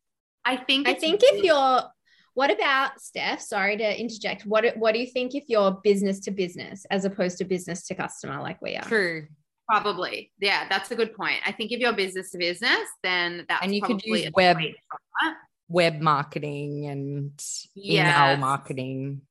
I 0.46 0.56
think 0.56 0.88
I 0.88 0.94
think 0.94 1.20
if 1.22 1.44
you're 1.44 1.82
what 2.34 2.50
about 2.50 2.98
Stef? 2.98 3.40
Sorry 3.40 3.76
to 3.78 4.00
interject. 4.00 4.44
What 4.46 4.76
what 4.76 4.92
do 4.92 5.00
you 5.00 5.06
think 5.06 5.34
if 5.34 5.44
you're 5.48 5.72
business 5.82 6.20
to 6.20 6.30
business 6.30 6.86
as 6.90 7.04
opposed 7.04 7.38
to 7.38 7.44
business 7.44 7.86
to 7.88 7.94
customer 7.94 8.40
like 8.40 8.60
we 8.62 8.76
are? 8.76 8.82
True. 8.82 9.26
Probably. 9.66 10.30
Yeah, 10.38 10.68
that's 10.68 10.90
a 10.90 10.94
good 10.94 11.14
point. 11.14 11.38
I 11.44 11.50
think 11.50 11.72
if 11.72 11.80
you're 11.80 11.92
business 11.92 12.30
to 12.30 12.38
business, 12.38 12.88
then 13.02 13.46
that's 13.48 13.64
and 13.64 13.74
you 13.74 13.82
could 13.82 14.02
use 14.04 14.30
web 14.34 14.58
web 15.68 16.00
marketing 16.00 16.86
and 16.86 17.32
yes. 17.74 18.06
email 18.06 18.36
marketing. 18.36 19.22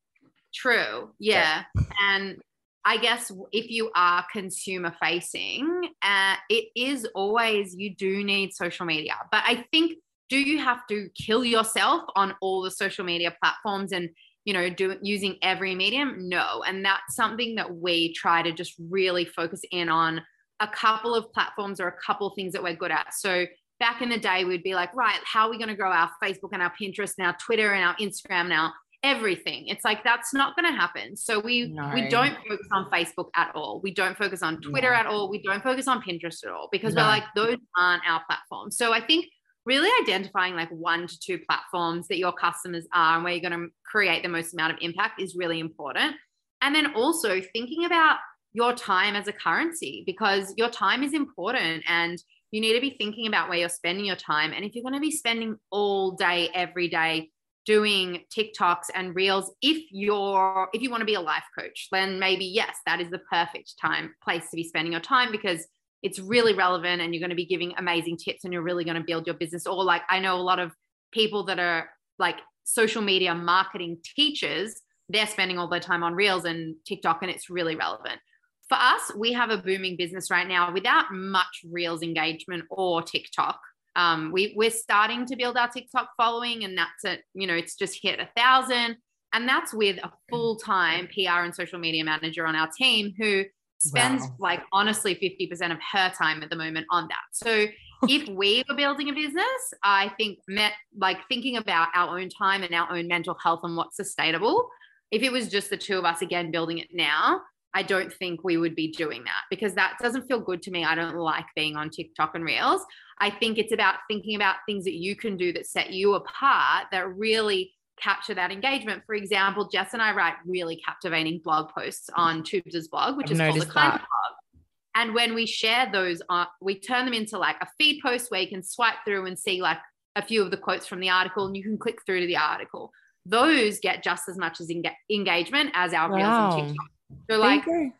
True. 0.53 1.12
Yeah. 1.19 1.63
yeah. 1.75 1.84
And 2.01 2.41
I 2.84 2.98
guess 2.98 3.31
if 3.51 3.69
you 3.69 3.91
are 3.95 4.25
consumer 4.31 4.93
facing, 5.01 5.89
uh, 6.01 6.36
it 6.50 6.69
is 6.75 7.07
always 7.15 7.75
you 7.75 7.95
do 7.95 8.24
need 8.24 8.53
social 8.53 8.86
media. 8.86 9.13
But 9.31 9.43
I 9.45 9.65
think 9.72 9.98
do 10.29 10.38
you 10.39 10.60
have 10.60 10.86
to 10.88 11.10
kill 11.15 11.46
yourself 11.46 12.03
on 12.15 12.34
all 12.41 12.62
the 12.62 12.72
social 12.72 13.05
media 13.05 13.34
platforms 13.41 13.91
and 13.91 14.10
you 14.44 14.53
know 14.53 14.70
do 14.70 14.98
using 15.01 15.38
every 15.41 15.75
medium? 15.75 16.29
No. 16.29 16.63
And 16.65 16.84
that's 16.84 17.15
something 17.15 17.55
that 17.55 17.75
we 17.75 18.13
try 18.13 18.41
to 18.41 18.51
just 18.51 18.74
really 18.89 19.25
focus 19.25 19.62
in 19.72 19.89
on 19.89 20.22
a 20.60 20.67
couple 20.67 21.13
of 21.13 21.32
platforms 21.34 21.79
or 21.79 21.88
a 21.88 21.98
couple 22.05 22.27
of 22.27 22.34
things 22.36 22.53
that 22.53 22.63
we're 22.63 22.75
good 22.75 22.91
at. 22.91 23.13
So 23.13 23.46
back 23.79 24.01
in 24.01 24.10
the 24.10 24.17
day 24.17 24.46
we'd 24.46 24.63
be 24.63 24.74
like 24.74 24.96
right 24.96 25.20
how 25.25 25.46
are 25.46 25.50
we 25.50 25.58
going 25.58 25.67
to 25.67 25.75
grow 25.75 25.91
our 25.91 26.10
facebook 26.24 26.48
and 26.53 26.62
our 26.62 26.72
pinterest 26.82 27.15
and 27.17 27.27
our 27.27 27.36
twitter 27.46 27.74
and 27.74 27.84
our 27.84 27.96
instagram 27.98 28.48
now? 28.48 28.74
Everything. 29.03 29.67
It's 29.67 29.86
like 29.86 30.03
that's 30.03 30.34
not 30.34 30.55
going 30.55 30.65
to 30.65 30.75
happen. 30.75 31.15
So 31.15 31.39
we 31.39 31.67
no. 31.67 31.91
we 31.94 32.08
don't 32.10 32.36
focus 32.50 32.67
on 32.72 32.89
facebook 32.89 33.27
at 33.36 33.51
all. 33.53 33.79
We 33.84 33.94
don't 33.94 34.17
focus 34.17 34.41
on 34.41 34.62
twitter 34.62 34.89
no. 34.89 34.96
at 34.96 35.05
all. 35.05 35.29
We 35.29 35.44
don't 35.44 35.62
focus 35.62 35.88
on 35.88 36.01
pinterest 36.01 36.44
at 36.44 36.51
all 36.51 36.70
because 36.72 36.96
no. 36.96 37.03
we're 37.03 37.10
like 37.10 37.24
those 37.36 37.58
aren't 37.77 38.01
our 38.08 38.24
platforms. 38.25 38.77
So 38.77 38.94
i 38.94 39.01
think 39.01 39.25
really 39.65 39.89
identifying 40.03 40.55
like 40.55 40.69
one 40.69 41.07
to 41.07 41.19
two 41.19 41.39
platforms 41.39 42.07
that 42.07 42.17
your 42.17 42.34
customers 42.34 42.88
are 42.93 43.15
and 43.15 43.24
where 43.24 43.34
you're 43.34 43.50
going 43.50 43.60
to 43.60 43.74
create 43.84 44.24
the 44.24 44.29
most 44.29 44.53
amount 44.53 44.74
of 44.74 44.79
impact 44.81 45.22
is 45.22 45.36
really 45.36 45.60
important. 45.60 46.15
And 46.62 46.75
then 46.75 46.93
also 46.93 47.41
thinking 47.41 47.86
about 47.86 48.17
your 48.53 48.74
time 48.74 49.15
as 49.15 49.27
a 49.27 49.34
currency 49.34 50.03
because 50.05 50.53
your 50.57 50.69
time 50.69 51.03
is 51.03 51.13
important 51.13 51.84
and 51.88 52.17
you 52.51 52.62
need 52.62 52.74
to 52.74 52.81
be 52.81 52.95
thinking 52.98 53.27
about 53.27 53.50
where 53.50 53.57
you're 53.57 53.69
spending 53.69 54.05
your 54.05 54.15
time. 54.15 54.53
And 54.53 54.63
if 54.63 54.74
you're 54.74 54.84
going 54.84 54.93
to 54.93 55.00
be 55.00 55.12
spending 55.12 55.57
all 55.72 56.12
day, 56.12 56.50
every 56.53 56.88
day, 56.88 57.31
doing 57.65 58.22
TikToks 58.36 58.86
and 58.93 59.15
reels, 59.15 59.51
if 59.62 59.84
you're 59.91 60.69
if 60.72 60.81
you 60.81 60.89
want 60.89 61.01
to 61.01 61.05
be 61.05 61.15
a 61.15 61.22
life 61.22 61.43
coach, 61.57 61.88
then 61.91 62.19
maybe 62.19 62.45
yes, 62.45 62.77
that 62.86 63.01
is 63.01 63.10
the 63.10 63.19
perfect 63.19 63.74
time 63.81 64.13
place 64.24 64.43
to 64.51 64.55
be 64.55 64.63
spending 64.63 64.91
your 64.91 65.01
time 65.01 65.31
because 65.31 65.67
it's 66.05 66.19
really 66.19 66.53
relevant 66.53 67.01
and 67.01 67.13
you're 67.13 67.19
going 67.19 67.31
to 67.31 67.35
be 67.35 67.45
giving 67.45 67.74
amazing 67.77 68.15
tips 68.15 68.45
and 68.45 68.53
you're 68.53 68.62
really 68.62 68.85
going 68.85 68.95
to 68.95 69.03
build 69.03 69.25
your 69.27 69.35
business 69.35 69.67
or 69.67 69.83
like 69.83 70.03
i 70.09 70.19
know 70.19 70.35
a 70.35 70.41
lot 70.41 70.59
of 70.59 70.71
people 71.12 71.45
that 71.45 71.59
are 71.59 71.89
like 72.19 72.38
social 72.65 73.01
media 73.01 73.33
marketing 73.33 73.97
teachers, 74.15 74.81
they're 75.07 75.27
spending 75.27 75.57
all 75.57 75.69
their 75.69 75.79
time 75.79 76.03
on 76.03 76.13
Reels 76.13 76.45
and 76.45 76.75
TikTok, 76.85 77.21
and 77.21 77.31
it's 77.31 77.50
really 77.50 77.75
relevant. 77.75 78.19
For 78.67 78.75
us, 78.75 79.12
we 79.15 79.31
have 79.33 79.51
a 79.51 79.57
booming 79.57 79.95
business 79.95 80.31
right 80.31 80.47
now 80.47 80.74
without 80.74 81.13
much 81.13 81.62
Reels 81.71 82.01
engagement 82.01 82.63
or 82.69 83.03
TikTok. 83.03 83.59
Um, 83.95 84.31
we, 84.33 84.53
we're 84.57 84.71
starting 84.71 85.25
to 85.27 85.35
build 85.35 85.55
our 85.55 85.69
TikTok 85.69 86.09
following, 86.17 86.63
and 86.63 86.77
that's 86.77 87.05
it. 87.05 87.21
You 87.33 87.47
know, 87.47 87.53
it's 87.53 87.75
just 87.75 88.00
hit 88.01 88.19
a 88.19 88.27
thousand, 88.35 88.97
and 89.31 89.47
that's 89.47 89.74
with 89.74 89.97
a 89.97 90.12
full 90.29 90.55
time 90.55 91.07
PR 91.13 91.43
and 91.43 91.53
social 91.53 91.79
media 91.79 92.03
manager 92.03 92.45
on 92.47 92.55
our 92.55 92.69
team 92.75 93.13
who 93.17 93.43
spends 93.79 94.24
wow. 94.24 94.36
like 94.39 94.62
honestly 94.72 95.15
50% 95.15 95.72
of 95.72 95.77
her 95.91 96.12
time 96.17 96.44
at 96.44 96.50
the 96.50 96.55
moment 96.55 96.86
on 96.89 97.08
that. 97.08 97.24
So 97.32 97.65
if 98.10 98.27
we 98.29 98.63
were 98.67 98.75
building 98.75 99.10
a 99.10 99.13
business, 99.13 99.74
I 99.84 100.12
think 100.17 100.39
met 100.48 100.74
like 100.98 101.17
thinking 101.27 101.58
about 101.58 101.89
our 101.94 102.20
own 102.20 102.29
time 102.29 102.63
and 102.63 102.74
our 102.74 102.91
own 102.91 103.08
mental 103.08 103.36
health 103.41 103.62
and 103.63 103.75
what's 103.75 103.96
sustainable. 103.96 104.70
If 105.12 105.22
it 105.22 105.32
was 105.32 105.50
just 105.50 105.70
the 105.70 105.77
two 105.77 105.98
of 105.98 106.05
us 106.05 106.22
again 106.22 106.51
building 106.51 106.79
it 106.79 106.89
now, 106.91 107.41
I 107.75 107.84
don't 107.84 108.12
think 108.12 108.41
we 108.44 108.55
would 108.55 108.74
be 108.74 108.88
doing 108.88 109.25
that 109.25 109.44
because 109.50 109.75
that 109.75 109.98
doesn't 110.01 110.27
feel 110.27 110.39
good 110.39 110.62
to 110.63 110.72
me. 110.72 110.86
I 110.86 110.96
don't 110.96 111.17
like 111.17 111.46
being 111.55 111.75
on 111.75 111.89
TikTok 111.89 112.34
and 112.34 112.44
Reels. 112.44 112.82
I 113.20 113.29
think 113.29 113.58
it's 113.58 113.74
about 113.74 113.96
thinking 114.10 114.36
about 114.36 114.55
things 114.65 114.86
that 114.86 114.94
you 114.94 115.15
can 115.15 115.36
do 115.36 115.51
that 115.53 115.67
set 115.67 115.91
you 115.91 116.13
apart 116.13 116.88
that 116.91 117.13
really 117.15 117.74
capture 118.02 118.34
that 118.34 118.52
engagement. 118.52 119.04
For 119.06 119.16
example, 119.16 119.70
Jess 119.72 119.94
and 119.94 120.02
I 120.02 120.14
write 120.14 120.36
really 120.46 120.75
captivating 120.78 121.40
blog 121.44 121.70
posts 121.70 122.10
on 122.16 122.44
Twoobs' 122.44 122.90
blog, 122.90 123.18
which 123.18 123.28
I've 123.28 123.34
is 123.34 123.40
called 123.40 123.62
the 123.62 123.66
Climate 123.66 124.02
Blog. 124.02 124.62
And 124.96 125.14
when 125.14 125.36
we 125.36 125.46
share 125.46 125.90
those, 125.92 126.22
uh, 126.30 126.46
we 126.62 126.80
turn 126.80 127.06
them 127.06 127.14
into 127.14 127.38
like 127.38 127.58
a 127.62 127.68
feed 127.78 128.02
post 128.02 128.32
where 128.32 128.40
you 128.40 128.48
can 128.48 128.64
swipe 128.64 128.96
through 129.06 129.25
and 129.25 129.38
see 129.38 129.62
like 129.62 129.78
a 130.16 130.22
few 130.22 130.42
of 130.42 130.52
the 130.52 130.58
quotes 130.58 130.88
from 130.88 131.02
the 131.02 131.10
article 131.10 131.46
and 131.46 131.56
you 131.56 131.64
can 131.64 131.78
click 131.78 132.00
through 132.06 132.22
to 132.22 132.28
the 132.28 132.38
article. 132.38 132.92
Those 133.25 133.80
get 133.80 134.04
just 134.04 134.30
as 134.30 134.38
much 134.38 134.62
as 134.62 134.72
engagement 135.12 135.72
as 135.74 135.94
our 135.94 136.10
wow. 136.10 136.16
reels 136.16 136.28
on 136.28 136.68
TikTok. 136.68 136.88
So 137.30 137.38
like, 137.38 137.68
and, 137.68 137.92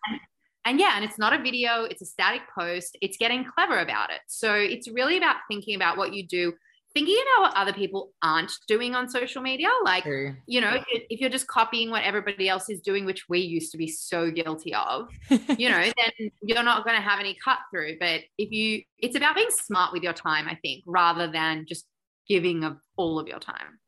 and 0.66 0.80
yeah, 0.80 0.94
and 0.96 1.04
it's 1.04 1.18
not 1.18 1.34
a 1.34 1.42
video, 1.42 1.84
it's 1.84 2.02
a 2.02 2.06
static 2.06 2.42
post. 2.58 2.98
It's 3.02 3.18
getting 3.18 3.44
clever 3.44 3.80
about 3.80 4.12
it. 4.12 4.22
So 4.28 4.54
it's 4.54 4.88
really 4.88 5.18
about 5.18 5.38
thinking 5.50 5.75
about 5.75 5.98
what 5.98 6.14
you 6.14 6.25
do 6.25 6.54
thinking 6.96 7.18
about 7.38 7.50
what 7.50 7.58
other 7.58 7.74
people 7.74 8.14
aren't 8.22 8.54
doing 8.68 8.96
on 8.96 9.10
social 9.10 9.42
media 9.42 9.68
like 9.84 10.06
you 10.48 10.62
know 10.62 10.82
if 10.90 11.20
you're 11.20 11.30
just 11.30 11.46
copying 11.46 11.92
what 11.92 12.04
everybody 12.04 12.48
else 12.48 12.70
is 12.70 12.80
doing 12.80 13.06
which 13.06 13.28
we 13.28 13.40
used 13.40 13.72
to 13.72 13.78
be 13.78 13.88
so 13.88 14.32
guilty 14.32 14.74
of 14.74 15.10
you 15.58 15.70
know 15.70 15.82
then 15.82 16.32
you're 16.42 16.64
not 16.64 16.86
going 16.86 16.96
to 16.96 17.02
have 17.02 17.20
any 17.20 17.38
cut 17.44 17.60
through. 17.70 17.98
But 18.00 18.22
if 18.38 18.50
you 18.52 18.82
it's 18.98 19.16
about 19.16 19.36
being 19.36 19.50
smart 19.52 19.92
with 19.92 20.04
your 20.04 20.14
time 20.14 20.48
i 20.48 20.56
think 20.56 20.84
rather 20.88 21.30
than 21.30 21.66
just 21.68 21.86
giving 22.28 22.64
of 22.64 22.78
all 22.96 23.20
of 23.20 23.28
your 23.28 23.40
time. 23.40 23.80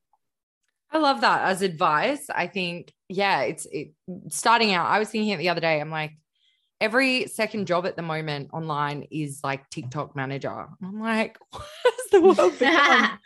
I 0.91 0.99
love 0.99 1.21
that 1.21 1.41
as 1.45 1.63
advice. 1.63 2.27
I 2.29 2.47
think 2.47 2.93
yeah 3.09 3.41
it's 3.41 3.65
it, 3.71 3.93
starting 4.27 4.73
out 4.73 4.87
i 4.87 4.99
was 4.99 5.09
thinking 5.09 5.29
it 5.29 5.37
the 5.37 5.47
other 5.47 5.61
day 5.61 5.79
i'm 5.79 5.89
like 5.89 6.11
every 6.79 7.27
second 7.27 7.67
job 7.67 7.85
at 7.85 7.95
the 7.95 8.01
moment 8.01 8.49
online 8.53 9.07
is 9.11 9.39
like 9.43 9.69
TikTok 9.69 10.15
manager. 10.15 10.67
I'm 10.83 10.99
like, 10.99 11.37
what 11.51 11.65
has 12.11 12.21
the 12.21 12.21
world 12.21 12.59
become? 12.59 13.19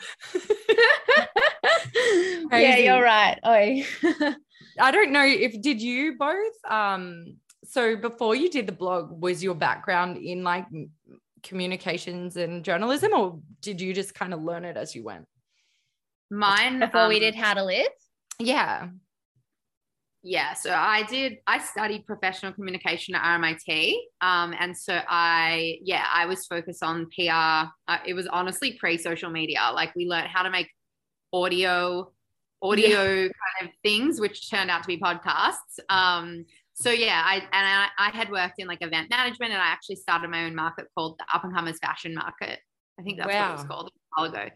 yeah, 2.51 2.77
you're 2.77 3.03
right. 3.03 3.39
Oi. 3.45 3.85
I 4.79 4.91
don't 4.91 5.11
know 5.11 5.25
if 5.25 5.61
did 5.61 5.81
you 5.81 6.17
both 6.17 6.53
um 6.69 7.37
so 7.65 7.95
before 7.95 8.35
you 8.35 8.49
did 8.49 8.67
the 8.67 8.71
blog 8.71 9.21
was 9.21 9.43
your 9.43 9.55
background 9.55 10.17
in 10.17 10.43
like 10.43 10.65
communications 11.43 12.37
and 12.37 12.63
journalism 12.63 13.13
or 13.13 13.39
did 13.61 13.81
you 13.81 13.93
just 13.93 14.13
kind 14.15 14.33
of 14.33 14.41
learn 14.41 14.65
it 14.65 14.77
as 14.77 14.95
you 14.95 15.03
went? 15.03 15.25
Mine 16.29 16.79
before 16.79 17.01
um, 17.01 17.09
we 17.09 17.19
did 17.19 17.35
how 17.35 17.53
to 17.53 17.63
live? 17.63 17.89
Yeah 18.39 18.87
yeah 20.23 20.53
so 20.53 20.71
i 20.71 21.03
did 21.03 21.37
i 21.47 21.57
studied 21.57 22.05
professional 22.05 22.51
communication 22.53 23.15
at 23.15 23.23
rmit 23.39 23.93
um, 24.21 24.53
and 24.59 24.77
so 24.77 24.99
i 25.07 25.77
yeah 25.81 26.05
i 26.13 26.25
was 26.25 26.45
focused 26.45 26.83
on 26.83 27.07
pr 27.15 27.31
uh, 27.31 27.67
it 28.05 28.13
was 28.13 28.27
honestly 28.27 28.77
pre-social 28.79 29.31
media 29.31 29.59
like 29.73 29.93
we 29.95 30.05
learned 30.05 30.27
how 30.27 30.43
to 30.43 30.49
make 30.49 30.67
audio 31.33 32.11
audio 32.61 32.87
yeah. 32.89 33.29
kind 33.59 33.69
of 33.69 33.69
things 33.83 34.21
which 34.21 34.49
turned 34.49 34.69
out 34.69 34.83
to 34.83 34.87
be 34.87 34.97
podcasts 34.99 35.79
um, 35.89 36.45
so 36.73 36.91
yeah 36.91 37.23
i 37.25 37.35
and 37.35 37.47
I, 37.53 37.87
I, 37.97 38.09
had 38.15 38.29
worked 38.29 38.55
in 38.59 38.67
like 38.67 38.81
event 38.81 39.09
management 39.09 39.51
and 39.51 39.61
i 39.61 39.67
actually 39.67 39.95
started 39.95 40.29
my 40.29 40.45
own 40.45 40.55
market 40.55 40.85
called 40.95 41.17
the 41.17 41.35
up 41.35 41.43
and 41.43 41.53
comers 41.53 41.79
fashion 41.79 42.13
market 42.13 42.59
i 42.99 43.03
think 43.03 43.17
that's 43.17 43.33
wow. 43.33 43.41
what 43.41 43.49
it 43.49 43.57
was 43.57 43.65
called 43.65 43.87
a 43.87 44.21
while 44.21 44.29
ago 44.29 44.49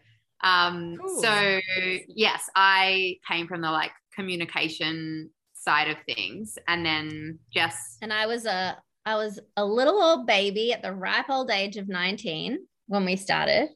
um, 0.44 0.96
cool. 1.00 1.22
so 1.22 1.60
yes 2.08 2.48
i 2.54 3.16
came 3.28 3.48
from 3.48 3.62
the 3.62 3.70
like 3.70 3.90
communication 4.14 5.30
side 5.66 5.88
of 5.88 5.96
things 6.06 6.58
and 6.68 6.86
then 6.86 7.38
just 7.52 7.98
and 8.00 8.12
i 8.12 8.24
was 8.24 8.46
a 8.46 8.78
i 9.04 9.16
was 9.16 9.40
a 9.56 9.64
little 9.64 10.00
old 10.00 10.26
baby 10.26 10.72
at 10.72 10.80
the 10.80 10.92
ripe 10.92 11.28
old 11.28 11.50
age 11.50 11.76
of 11.76 11.88
19 11.88 12.58
when 12.86 13.04
we 13.04 13.16
started. 13.16 13.68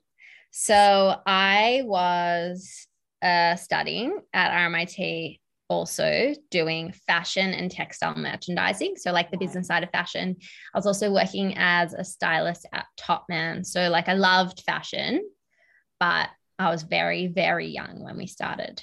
So 0.53 1.17
i 1.27 1.83
was 1.85 2.87
uh, 3.23 3.57
studying 3.57 4.21
at 4.33 4.53
rmit 4.53 5.39
also 5.69 6.35
doing 6.51 6.93
fashion 7.07 7.53
and 7.53 7.71
textile 7.71 8.17
merchandising 8.17 8.95
so 8.97 9.13
like 9.13 9.31
the 9.31 9.39
business 9.39 9.69
side 9.69 9.85
of 9.85 9.91
fashion. 9.91 10.37
I 10.75 10.79
was 10.79 10.87
also 10.87 11.13
working 11.13 11.55
as 11.57 11.93
a 11.93 12.05
stylist 12.05 12.67
at 12.73 12.87
topman 12.99 13.67
so 13.67 13.89
like 13.89 14.09
i 14.09 14.15
loved 14.15 14.63
fashion 14.65 15.23
but 15.99 16.29
i 16.59 16.71
was 16.71 16.83
very 16.83 17.27
very 17.27 17.69
young 17.69 18.03
when 18.03 18.17
we 18.17 18.27
started 18.27 18.83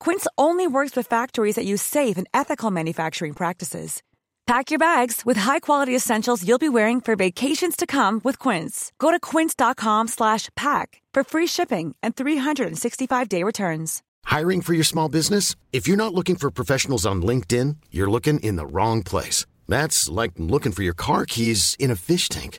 Quince 0.00 0.26
only 0.36 0.66
works 0.66 0.96
with 0.96 1.06
factories 1.06 1.54
that 1.54 1.64
use 1.64 1.82
safe 1.82 2.18
and 2.18 2.26
ethical 2.34 2.70
manufacturing 2.70 3.34
practices. 3.34 4.02
Pack 4.50 4.72
your 4.72 4.80
bags 4.80 5.24
with 5.24 5.36
high-quality 5.36 5.94
essentials 5.94 6.44
you'll 6.44 6.58
be 6.58 6.68
wearing 6.68 7.00
for 7.00 7.14
vacations 7.14 7.76
to 7.76 7.86
come 7.86 8.20
with 8.24 8.36
Quince. 8.36 8.90
Go 8.98 9.12
to 9.12 9.20
quince.com 9.20 10.08
slash 10.08 10.48
pack 10.56 11.00
for 11.14 11.22
free 11.22 11.46
shipping 11.46 11.94
and 12.02 12.16
365-day 12.16 13.44
returns. 13.44 14.02
Hiring 14.24 14.60
for 14.60 14.74
your 14.74 14.82
small 14.82 15.08
business? 15.08 15.54
If 15.72 15.86
you're 15.86 15.96
not 15.96 16.14
looking 16.14 16.34
for 16.34 16.50
professionals 16.50 17.06
on 17.06 17.22
LinkedIn, 17.22 17.76
you're 17.92 18.10
looking 18.10 18.40
in 18.40 18.56
the 18.56 18.66
wrong 18.66 19.04
place. 19.04 19.46
That's 19.68 20.08
like 20.08 20.32
looking 20.36 20.72
for 20.72 20.82
your 20.82 20.94
car 20.94 21.26
keys 21.26 21.76
in 21.78 21.92
a 21.92 21.96
fish 21.96 22.28
tank. 22.28 22.58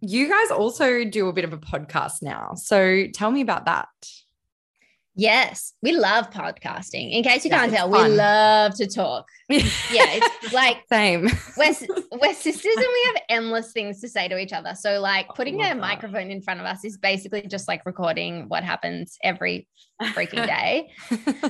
you 0.00 0.28
guys 0.28 0.50
also 0.50 1.04
do 1.04 1.28
a 1.28 1.32
bit 1.32 1.44
of 1.44 1.52
a 1.52 1.58
podcast 1.58 2.22
now. 2.22 2.54
So 2.54 3.06
tell 3.12 3.30
me 3.30 3.40
about 3.40 3.66
that. 3.66 3.88
Yes, 5.20 5.74
we 5.82 5.92
love 5.92 6.30
podcasting. 6.30 7.12
In 7.12 7.22
case 7.22 7.44
you 7.44 7.50
Yeah, 7.50 7.58
can't 7.58 7.72
tell, 7.74 7.90
fun. 7.92 8.10
we 8.12 8.16
love 8.16 8.74
to 8.76 8.86
talk. 8.86 9.26
Yeah, 9.50 9.58
it's 10.06 10.52
like 10.54 10.78
Same. 10.88 11.24
we're, 11.58 11.74
we're 12.12 12.32
sisters 12.34 12.76
and 12.76 12.86
we 12.92 13.02
have 13.06 13.22
endless 13.28 13.72
things 13.72 14.00
to 14.00 14.08
say 14.08 14.28
to 14.28 14.38
each 14.38 14.52
other. 14.54 14.74
So, 14.74 14.98
like, 15.00 15.26
oh 15.28 15.34
putting 15.34 15.58
love 15.58 15.72
a 15.72 15.74
microphone 15.80 16.30
in 16.30 16.40
front 16.40 16.60
of 16.60 16.66
us 16.66 16.84
is 16.84 16.96
basically 16.96 17.42
just 17.42 17.68
like 17.68 17.84
recording 17.84 18.44
what 18.48 18.62
happens 18.64 19.18
every 19.22 19.68
freaking 20.02 20.46
day. 20.56 20.90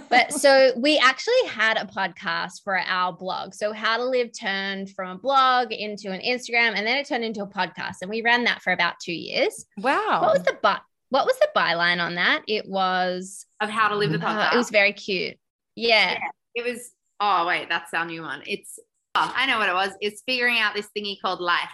But 0.09 0.33
so 0.33 0.72
we 0.76 0.98
actually 0.98 1.46
had 1.48 1.76
a 1.76 1.85
podcast 1.85 2.62
for 2.64 2.76
our 2.78 3.12
blog. 3.12 3.54
So 3.54 3.72
Howtwolive 3.72 4.33
turned 4.37 4.90
from 4.90 5.11
a 5.11 5.18
blog 5.18 5.70
into 5.70 6.11
an 6.11 6.22
Instagram 6.22 6.72
and 6.74 6.85
then 6.87 6.96
it 6.96 7.06
turned 7.06 7.22
into 7.24 7.42
a 7.42 7.46
podcast. 7.46 7.96
And 8.00 8.11
we 8.11 8.22
ran 8.22 8.44
that 8.44 8.62
for 8.62 8.72
about 8.72 8.94
two 9.00 9.12
years. 9.12 9.66
wow. 9.78 10.20
What 10.22 10.33
was 10.38 10.42
the 10.42 10.56
but 10.61 10.80
what 11.11 11.27
was 11.27 11.37
the 11.38 11.49
byline 11.55 12.01
on 12.01 12.14
that? 12.14 12.42
It 12.49 12.68
was 12.68 13.44
Of 13.61 13.68
Howtwolive 13.68 14.12
the 14.12 14.27
uh, 14.27 14.51
podcast. 14.51 14.55
it 14.55 14.57
was 14.57 14.70
very 14.70 14.92
cute. 14.92 15.37
Yeah. 15.77 16.18
It 16.55 16.64
was. 16.64 16.92
Oh 17.20 17.46
wait, 17.46 17.68
that's 17.68 17.92
our 17.92 18.07
new 18.07 18.23
one. 18.23 18.42
It's. 18.46 18.79
Oh, 19.14 19.33
I 19.37 19.46
know 19.46 19.59
what 19.59 19.68
it 19.68 19.75
was. 19.75 19.90
It's 20.01 20.23
figuring 20.27 20.59
out 20.59 20.75
this 20.75 20.88
thingy 20.96 21.20
called 21.20 21.40
life. 21.40 21.70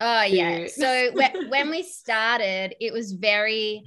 Oh 0.00 0.22
yeah. 0.22 0.66
So 0.66 1.10
when 1.48 1.70
we 1.70 1.82
started, 1.82 2.74
it 2.80 2.92
was 2.92 3.12
very 3.12 3.84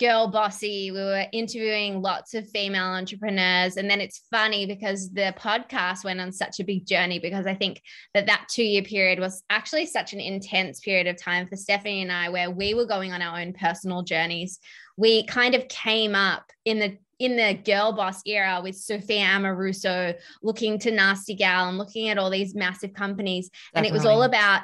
girl 0.00 0.28
bossy. 0.28 0.90
We 0.90 0.98
were 0.98 1.26
interviewing 1.32 2.02
lots 2.02 2.34
of 2.34 2.48
female 2.48 2.84
entrepreneurs, 2.84 3.76
and 3.76 3.88
then 3.88 4.00
it's 4.00 4.22
funny 4.30 4.66
because 4.66 5.10
the 5.10 5.34
podcast 5.38 6.04
went 6.04 6.20
on 6.20 6.32
such 6.32 6.60
a 6.60 6.64
big 6.64 6.86
journey 6.86 7.18
because 7.18 7.46
I 7.46 7.54
think 7.54 7.82
that 8.12 8.26
that 8.26 8.46
two 8.50 8.64
year 8.64 8.82
period 8.82 9.20
was 9.20 9.42
actually 9.50 9.86
such 9.86 10.12
an 10.12 10.20
intense 10.20 10.80
period 10.80 11.06
of 11.06 11.20
time 11.20 11.46
for 11.46 11.56
Stephanie 11.56 12.02
and 12.02 12.12
I, 12.12 12.28
where 12.28 12.50
we 12.50 12.74
were 12.74 12.86
going 12.86 13.12
on 13.12 13.22
our 13.22 13.40
own 13.40 13.52
personal 13.52 14.02
journeys. 14.02 14.58
We 14.96 15.24
kind 15.26 15.54
of 15.54 15.68
came 15.68 16.14
up 16.14 16.50
in 16.64 16.78
the 16.78 16.98
in 17.20 17.36
the 17.36 17.54
girl 17.54 17.92
boss 17.92 18.20
era 18.26 18.60
with 18.62 18.76
Sophia 18.76 19.24
Amoruso 19.24 20.14
looking 20.42 20.78
to 20.80 20.90
Nasty 20.90 21.34
Gal 21.34 21.68
and 21.68 21.78
looking 21.78 22.08
at 22.08 22.18
all 22.18 22.28
these 22.28 22.56
massive 22.56 22.92
companies 22.92 23.50
and 23.72 23.86
it 23.86 23.92
was 23.92 24.04
all 24.04 24.24
about 24.24 24.62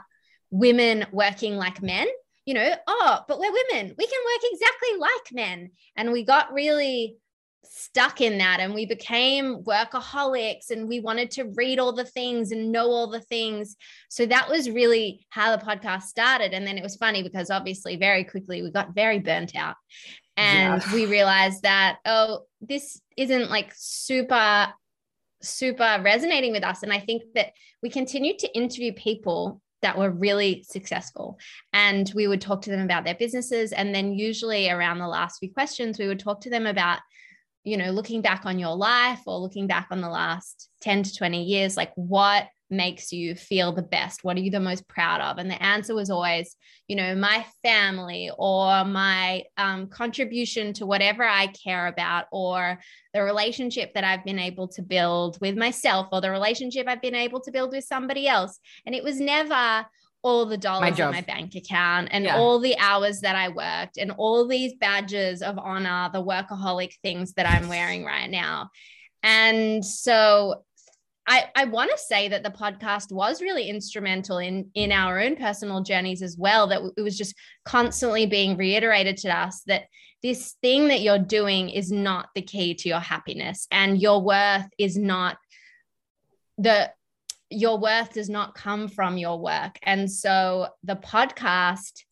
women 0.51 1.07
working 1.13 1.57
like 1.57 1.81
men 1.81 2.09
you 2.51 2.55
know 2.55 2.75
oh 2.89 3.21
but 3.29 3.39
we're 3.39 3.53
women. 3.53 3.95
We 3.97 4.07
can 4.09 4.21
work 4.27 4.43
exactly 4.43 4.99
like 4.99 5.33
men. 5.33 5.71
And 5.97 6.11
we 6.11 6.25
got 6.25 6.53
really 6.53 7.17
stuck 7.63 8.21
in 8.21 8.39
that 8.39 8.59
and 8.59 8.75
we 8.75 8.87
became 8.87 9.63
workaholics 9.63 10.71
and 10.71 10.89
we 10.89 10.99
wanted 10.99 11.31
to 11.31 11.45
read 11.55 11.79
all 11.79 11.93
the 11.93 12.05
things 12.05 12.51
and 12.51 12.73
know 12.73 12.91
all 12.91 13.09
the 13.09 13.21
things. 13.21 13.77
So 14.09 14.27
that 14.27 14.49
was 14.49 14.69
really 14.69 15.25
how 15.29 15.55
the 15.57 15.65
podcast 15.65 16.03
started. 16.03 16.53
And 16.53 16.67
then 16.67 16.77
it 16.77 16.83
was 16.83 16.97
funny 16.97 17.23
because 17.23 17.51
obviously 17.51 17.95
very 17.95 18.25
quickly 18.25 18.63
we 18.63 18.73
got 18.73 18.97
very 18.97 19.21
burnt 19.21 19.55
out. 19.55 19.77
And 20.37 20.83
Yeah. 20.83 20.93
we 20.93 21.07
realized 21.07 21.63
that 21.63 21.99
oh 22.05 22.47
this 22.61 23.01
isn't 23.17 23.49
like 23.49 23.73
super 23.77 24.75
super 25.41 26.01
resonating 26.03 26.51
with 26.51 26.65
us. 26.65 26.83
And 26.83 26.93
i 26.93 26.99
think 26.99 27.23
that 27.37 27.53
we 27.81 27.91
continued 27.91 28.41
to 28.41 28.53
interview 28.57 28.93
people 28.93 29.63
that 29.83 29.97
were 29.97 30.11
really 30.11 30.63
successful. 30.69 31.39
And 31.73 32.11
we 32.15 32.27
would 32.27 32.41
talk 32.41 32.63
to 32.63 32.71
them 32.71 32.83
about 32.83 33.05
their 33.05 33.15
businesses. 33.15 33.73
And 33.73 33.95
then 33.95 34.13
usually 34.13 34.71
around 34.71 34.99
the 34.99 35.09
last 35.09 35.39
few 35.39 35.53
questions 35.53 35.99
we 35.99 36.07
would 36.07 36.21
talk 36.21 36.41
to 36.43 36.51
them 36.51 36.67
about 36.67 36.99
you 37.65 37.77
know 37.77 37.91
looking 37.91 38.23
back 38.23 38.47
on 38.47 38.59
your 38.59 38.75
life 38.75 39.21
or 39.27 39.39
looking 39.39 39.67
back 39.67 39.89
on 39.91 40.01
the 40.01 40.09
last 40.09 40.71
10 40.81 41.03
to 41.05 41.15
20 41.15 41.45
years 41.45 41.77
like 41.77 41.93
what 41.95 42.47
makes 42.71 43.13
you 43.13 43.35
feel 43.35 43.73
the 43.73 43.83
best 43.83 44.23
what 44.23 44.37
are 44.37 44.41
you 44.41 44.51
the 44.51 44.61
most 44.61 44.87
proud 44.89 45.21
of 45.21 45.39
and 45.39 45.51
the 45.51 45.63
answer 45.63 45.95
was 45.95 46.11
always 46.11 46.57
you 46.89 46.97
know 46.97 47.15
my 47.15 47.45
family 47.63 48.31
or 48.39 48.85
my 48.85 49.43
um, 49.57 49.87
contribution 49.89 50.73
to 50.73 50.87
whatever 50.87 51.25
i 51.25 51.47
care 51.49 51.87
about 51.89 52.27
or 52.33 52.79
the 53.15 53.23
relationship 53.23 53.93
that 53.95 54.05
i've 54.05 54.25
been 54.25 54.39
able 54.39 54.69
to 54.69 54.83
build 54.83 55.39
with 55.41 55.57
myself 55.57 56.07
or 56.13 56.21
the 56.21 56.31
relationship 56.31 56.87
i've 56.89 57.03
been 57.03 57.15
able 57.15 57.41
to 57.41 57.51
build 57.51 57.73
with 57.73 57.85
somebody 57.85 58.29
else 58.29 58.59
and 58.87 58.95
it 58.95 59.03
was 59.03 59.21
never 59.21 59.85
all 60.23 60.45
the 60.45 60.59
dollars 60.59 60.99
in 60.99 61.11
my 61.11 61.23
bank 61.23 61.55
account 61.55 62.09
and 62.11 62.27
Yeah. 62.27 62.37
all 62.37 62.59
the 62.59 62.77
hours 62.79 63.21
that 63.21 63.37
I 63.37 63.49
worked 63.49 63.97
and 63.97 64.11
all 64.11 64.47
these 64.47 64.75
badges 64.75 65.41
of 65.41 65.59
honor, 65.59 66.11
the 66.13 66.23
workaholic 66.23 66.93
things 67.03 67.33
that 67.35 67.47
I'm 67.47 67.69
wearing 67.69 68.05
right 68.05 68.29
now. 68.29 68.69
And 69.23 69.83
so 69.83 70.65
I, 71.31 71.49
I 71.55 71.65
want 71.67 71.93
to 71.93 71.97
say 71.97 72.27
that 72.27 72.43
the 72.43 72.51
podcast 72.51 73.13
was 73.13 73.41
really 73.41 73.69
instrumental 73.69 74.39
in 74.39 74.69
in 74.75 74.91
our 74.91 75.21
own 75.21 75.37
personal 75.37 75.81
journeys 75.81 76.23
as 76.23 76.37
well. 76.37 76.67
That 76.67 76.83
it 76.97 77.03
was 77.03 77.17
just 77.17 77.37
constantly 77.65 78.27
being 78.27 78.57
reiterated 78.57 79.17
to 79.19 79.29
us 79.29 79.63
that 79.69 79.85
this 80.25 80.57
thing 80.61 80.89
that 80.89 81.03
you're 81.03 81.21
doing 81.21 81.71
is 81.71 81.93
not 81.93 82.31
the 82.35 82.43
key 82.43 82.75
to 82.75 82.89
your 82.89 82.99
happiness, 82.99 83.69
and 83.71 84.03
your 84.03 84.21
worth 84.21 84.67
is 84.77 84.99
not 84.99 85.39
the 86.59 86.91
your 87.49 87.79
worth 87.79 88.15
does 88.15 88.29
not 88.29 88.57
come 88.57 88.89
from 88.89 89.17
your 89.17 89.39
work. 89.39 89.79
And 89.85 90.11
so 90.11 90.67
the 90.83 90.97
podcast 90.97 92.03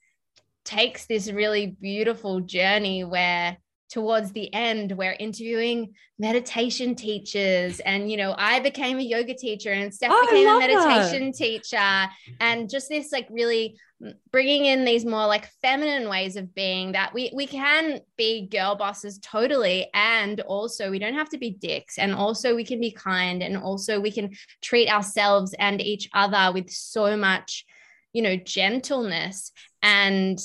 takes 0.65 1.07
this 1.07 1.29
really 1.29 1.67
beautiful 1.81 2.39
journey 2.39 3.03
where 3.03 3.57
towards 3.89 4.33
the 4.33 4.53
end 4.53 4.93
we're 4.97 5.17
interviewing 5.19 5.95
meditation 6.19 6.95
teachers 6.95 7.81
and 7.81 8.11
you 8.11 8.17
know 8.17 8.35
i 8.37 8.61
became 8.61 8.99
a 8.99 9.03
yoga 9.03 9.35
teacher 9.35 9.73
and 9.73 9.93
steph 9.95 10.11
Oh, 10.13 10.27
became 10.27 10.47
a 10.47 10.51
love 10.53 10.61
that. 10.63 10.87
meditation 10.87 11.33
teacher 11.33 12.07
and 12.41 12.69
just 12.69 12.89
this 12.89 13.13
like 13.13 13.27
really 13.31 13.77
bringing 14.31 14.67
in 14.67 14.85
these 14.85 15.05
more 15.05 15.27
like 15.27 15.49
feminine 15.61 16.09
ways 16.09 16.37
of 16.37 16.55
being 16.55 16.93
that 16.93 17.13
we 17.15 17.33
we 17.35 17.47
can 17.47 18.01
be 18.17 18.47
girl 18.47 18.77
bosses 18.77 19.19
totally 19.19 19.89
and 19.93 20.41
also 20.43 20.91
we 20.91 20.99
don't 21.01 21.15
have 21.15 21.31
to 21.31 21.39
be 21.39 21.51
dicks 21.51 21.99
and 21.99 22.15
also 22.15 22.55
we 22.55 22.65
can 22.65 22.81
be 22.81 22.93
kind 22.93 23.43
and 23.43 23.57
also 23.57 23.99
we 23.99 24.13
can 24.13 24.31
treat 24.63 24.89
ourselves 24.89 25.55
and 25.59 25.81
each 25.81 26.09
other 26.15 26.53
with 26.53 26.71
so 26.71 27.17
much 27.17 27.65
you 28.13 28.23
know 28.23 28.37
gentleness 28.37 29.51
and 29.83 30.39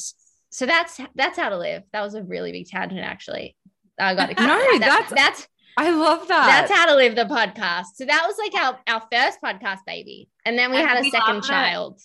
so 0.54 0.66
that's 0.66 1.00
that's 1.16 1.38
Howtwolive 1.38 1.84
that 1.92 2.02
was 2.02 2.14
a 2.16 2.24
really 2.24 2.52
big 2.52 2.68
tangent 2.68 3.02
actually 3.02 3.56
i 4.00 4.14
got 4.16 4.30
No, 4.40 4.46
that- 4.48 4.78
that's- 4.80 5.14
that's 5.16 5.48
I 5.76 5.90
love 5.90 6.28
that. 6.28 6.46
that's 6.68 6.72
how 6.72 6.86
to 6.86 6.96
live 6.96 7.16
the 7.16 7.24
podcast 7.26 7.86
so 7.96 8.06
that 8.06 8.24
was 8.28 8.36
like 8.38 8.54
our 8.64 8.80
our 8.88 9.02
first 9.12 9.40
podcast 9.44 9.80
baby 9.88 10.30
and 10.46 10.58
then 10.58 10.70
we 10.72 10.78
And 10.78 10.88
had 10.88 11.00
a 11.04 11.10
second 11.10 11.36
love 11.38 11.48
that. 11.48 11.50
child 11.50 12.00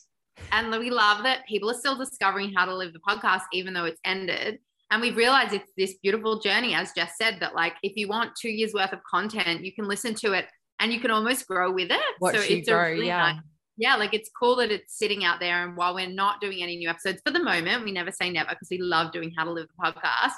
And 0.52 0.70
we 0.70 0.88
love 0.90 1.22
that 1.24 1.46
people 1.46 1.68
are 1.70 1.74
still 1.74 1.96
discovering 1.98 2.54
Howtwolive 2.54 2.92
the 2.94 3.00
podcast, 3.00 3.42
even 3.52 3.74
though 3.74 3.84
it's 3.84 4.00
ended. 4.04 4.60
And 4.90 5.02
we've 5.02 5.16
realized 5.16 5.52
it's 5.52 5.70
this 5.76 5.94
beautiful 6.02 6.38
journey, 6.40 6.72
as 6.74 6.92
Jess 6.96 7.12
said, 7.20 7.38
that 7.40 7.54
like 7.56 7.74
if 7.82 7.92
you 7.96 8.06
want 8.08 8.36
two 8.40 8.48
years 8.48 8.72
worth 8.72 8.92
of 8.92 9.00
content, 9.10 9.64
you 9.64 9.74
can 9.74 9.86
listen 9.88 10.14
to 10.22 10.32
it 10.32 10.46
and 10.80 10.92
you 10.92 11.00
can 11.00 11.10
almost 11.10 11.46
grow 11.48 11.70
with 11.72 11.90
it. 11.90 12.00
Watch 12.20 12.36
so 12.36 12.42
you 12.42 12.58
it's 12.58 12.68
grow, 12.68 12.78
a 12.78 12.90
really 12.92 13.08
yeah. 13.08 13.32
nice, 13.32 13.40
yeah, 13.78 13.94
like 13.94 14.12
it's 14.12 14.28
cool 14.28 14.56
that 14.56 14.70
it's 14.72 14.98
sitting 14.98 15.24
out 15.24 15.38
there. 15.38 15.64
And 15.64 15.76
while 15.76 15.94
we're 15.94 16.10
not 16.10 16.40
doing 16.40 16.62
any 16.62 16.76
new 16.76 16.88
episodes 16.88 17.22
for 17.24 17.32
the 17.32 17.42
moment, 17.42 17.84
we 17.84 17.92
never 17.92 18.10
say 18.10 18.28
never 18.28 18.50
because 18.50 18.68
we 18.70 18.78
love 18.78 19.12
doing 19.12 19.32
Howtwolive 19.38 19.68
the 19.68 19.92
podcast. 19.92 20.32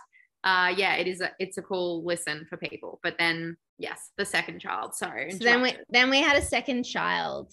Uh, 0.45 0.73
yeah, 0.77 0.95
it 0.95 1.07
is. 1.07 1.21
A, 1.23 1.31
it's 1.39 1.59
a 1.59 1.63
cool 1.63 2.05
listen 2.05 2.47
for 2.49 2.59
people. 2.59 3.01
But 3.03 3.17
then, 3.19 3.57
yes, 3.79 4.11
the 4.19 4.27
second 4.27 4.61
child. 4.61 4.95
Sorry. 4.95 5.31
So 5.33 5.39
then 5.39 5.63
we 5.63 5.75
then 5.89 6.11
we 6.11 6.21
had 6.21 6.37
a 6.37 6.43
second 6.43 6.85
child. 6.85 7.53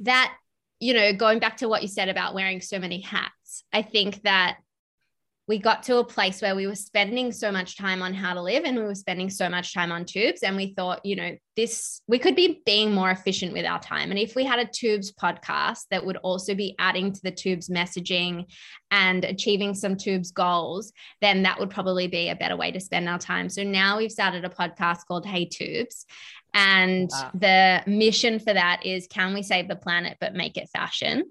That 0.00 0.34
you 0.78 0.92
know, 0.92 1.12
going 1.14 1.38
back 1.38 1.58
to 1.58 1.68
what 1.68 1.82
you 1.82 1.88
said 1.88 2.08
about 2.10 2.34
wearing 2.34 2.60
so 2.60 2.78
many 2.78 3.00
hats, 3.00 3.64
I 3.72 3.82
think 3.82 4.22
that 4.24 4.58
we 5.46 5.58
got 5.58 5.82
to 5.84 5.98
a 5.98 6.04
place 6.04 6.40
where 6.40 6.56
we 6.56 6.66
were 6.66 6.74
spending 6.74 7.30
so 7.30 7.52
much 7.52 7.76
time 7.76 8.00
on 8.00 8.14
Howtwolive 8.14 8.62
and 8.64 8.78
we 8.78 8.84
were 8.84 8.94
spending 8.94 9.28
so 9.28 9.48
much 9.48 9.74
time 9.74 9.92
on 9.92 10.04
Twoobs. 10.04 10.42
And 10.42 10.56
we 10.56 10.72
thought 10.74 11.04
you 11.04 11.16
know 11.16 11.36
this 11.56 12.00
we 12.08 12.18
could 12.18 12.34
be 12.34 12.62
being 12.64 12.92
more 12.92 13.10
efficient 13.10 13.52
with 13.52 13.66
our 13.66 13.78
time. 13.78 14.10
And 14.10 14.18
if 14.18 14.34
we 14.34 14.44
had 14.44 14.58
a 14.58 14.64
Twoobs 14.64 15.08
podcast 15.14 15.82
that 15.90 16.04
would 16.04 16.16
also 16.18 16.54
be 16.54 16.74
adding 16.78 17.12
to 17.12 17.20
the 17.22 17.32
Twoobs 17.32 17.70
messaging 17.70 18.46
and 18.90 19.24
achieving 19.24 19.74
some 19.74 19.96
Twoobs 19.96 20.32
goals 20.32 20.92
then 21.20 21.42
that 21.42 21.58
would 21.58 21.70
probably 21.70 22.08
be 22.08 22.28
a 22.28 22.36
better 22.36 22.56
way 22.56 22.70
to 22.72 22.80
spend 22.80 23.08
our 23.08 23.18
time. 23.18 23.48
So 23.48 23.62
now 23.62 23.98
we've 23.98 24.10
started 24.10 24.44
a 24.44 24.48
podcast 24.48 25.06
called 25.06 25.26
hey 25.26 25.46
Twoobs. 25.46 26.04
And 26.54 27.10
wow. 27.12 27.30
the 27.34 27.82
mission 27.86 28.38
for 28.38 28.54
that 28.54 28.86
is 28.86 29.08
can 29.08 29.34
we 29.34 29.42
save 29.42 29.68
the 29.68 29.76
planet 29.76 30.16
but 30.20 30.34
make 30.34 30.56
it 30.56 30.70
fashion 30.72 31.24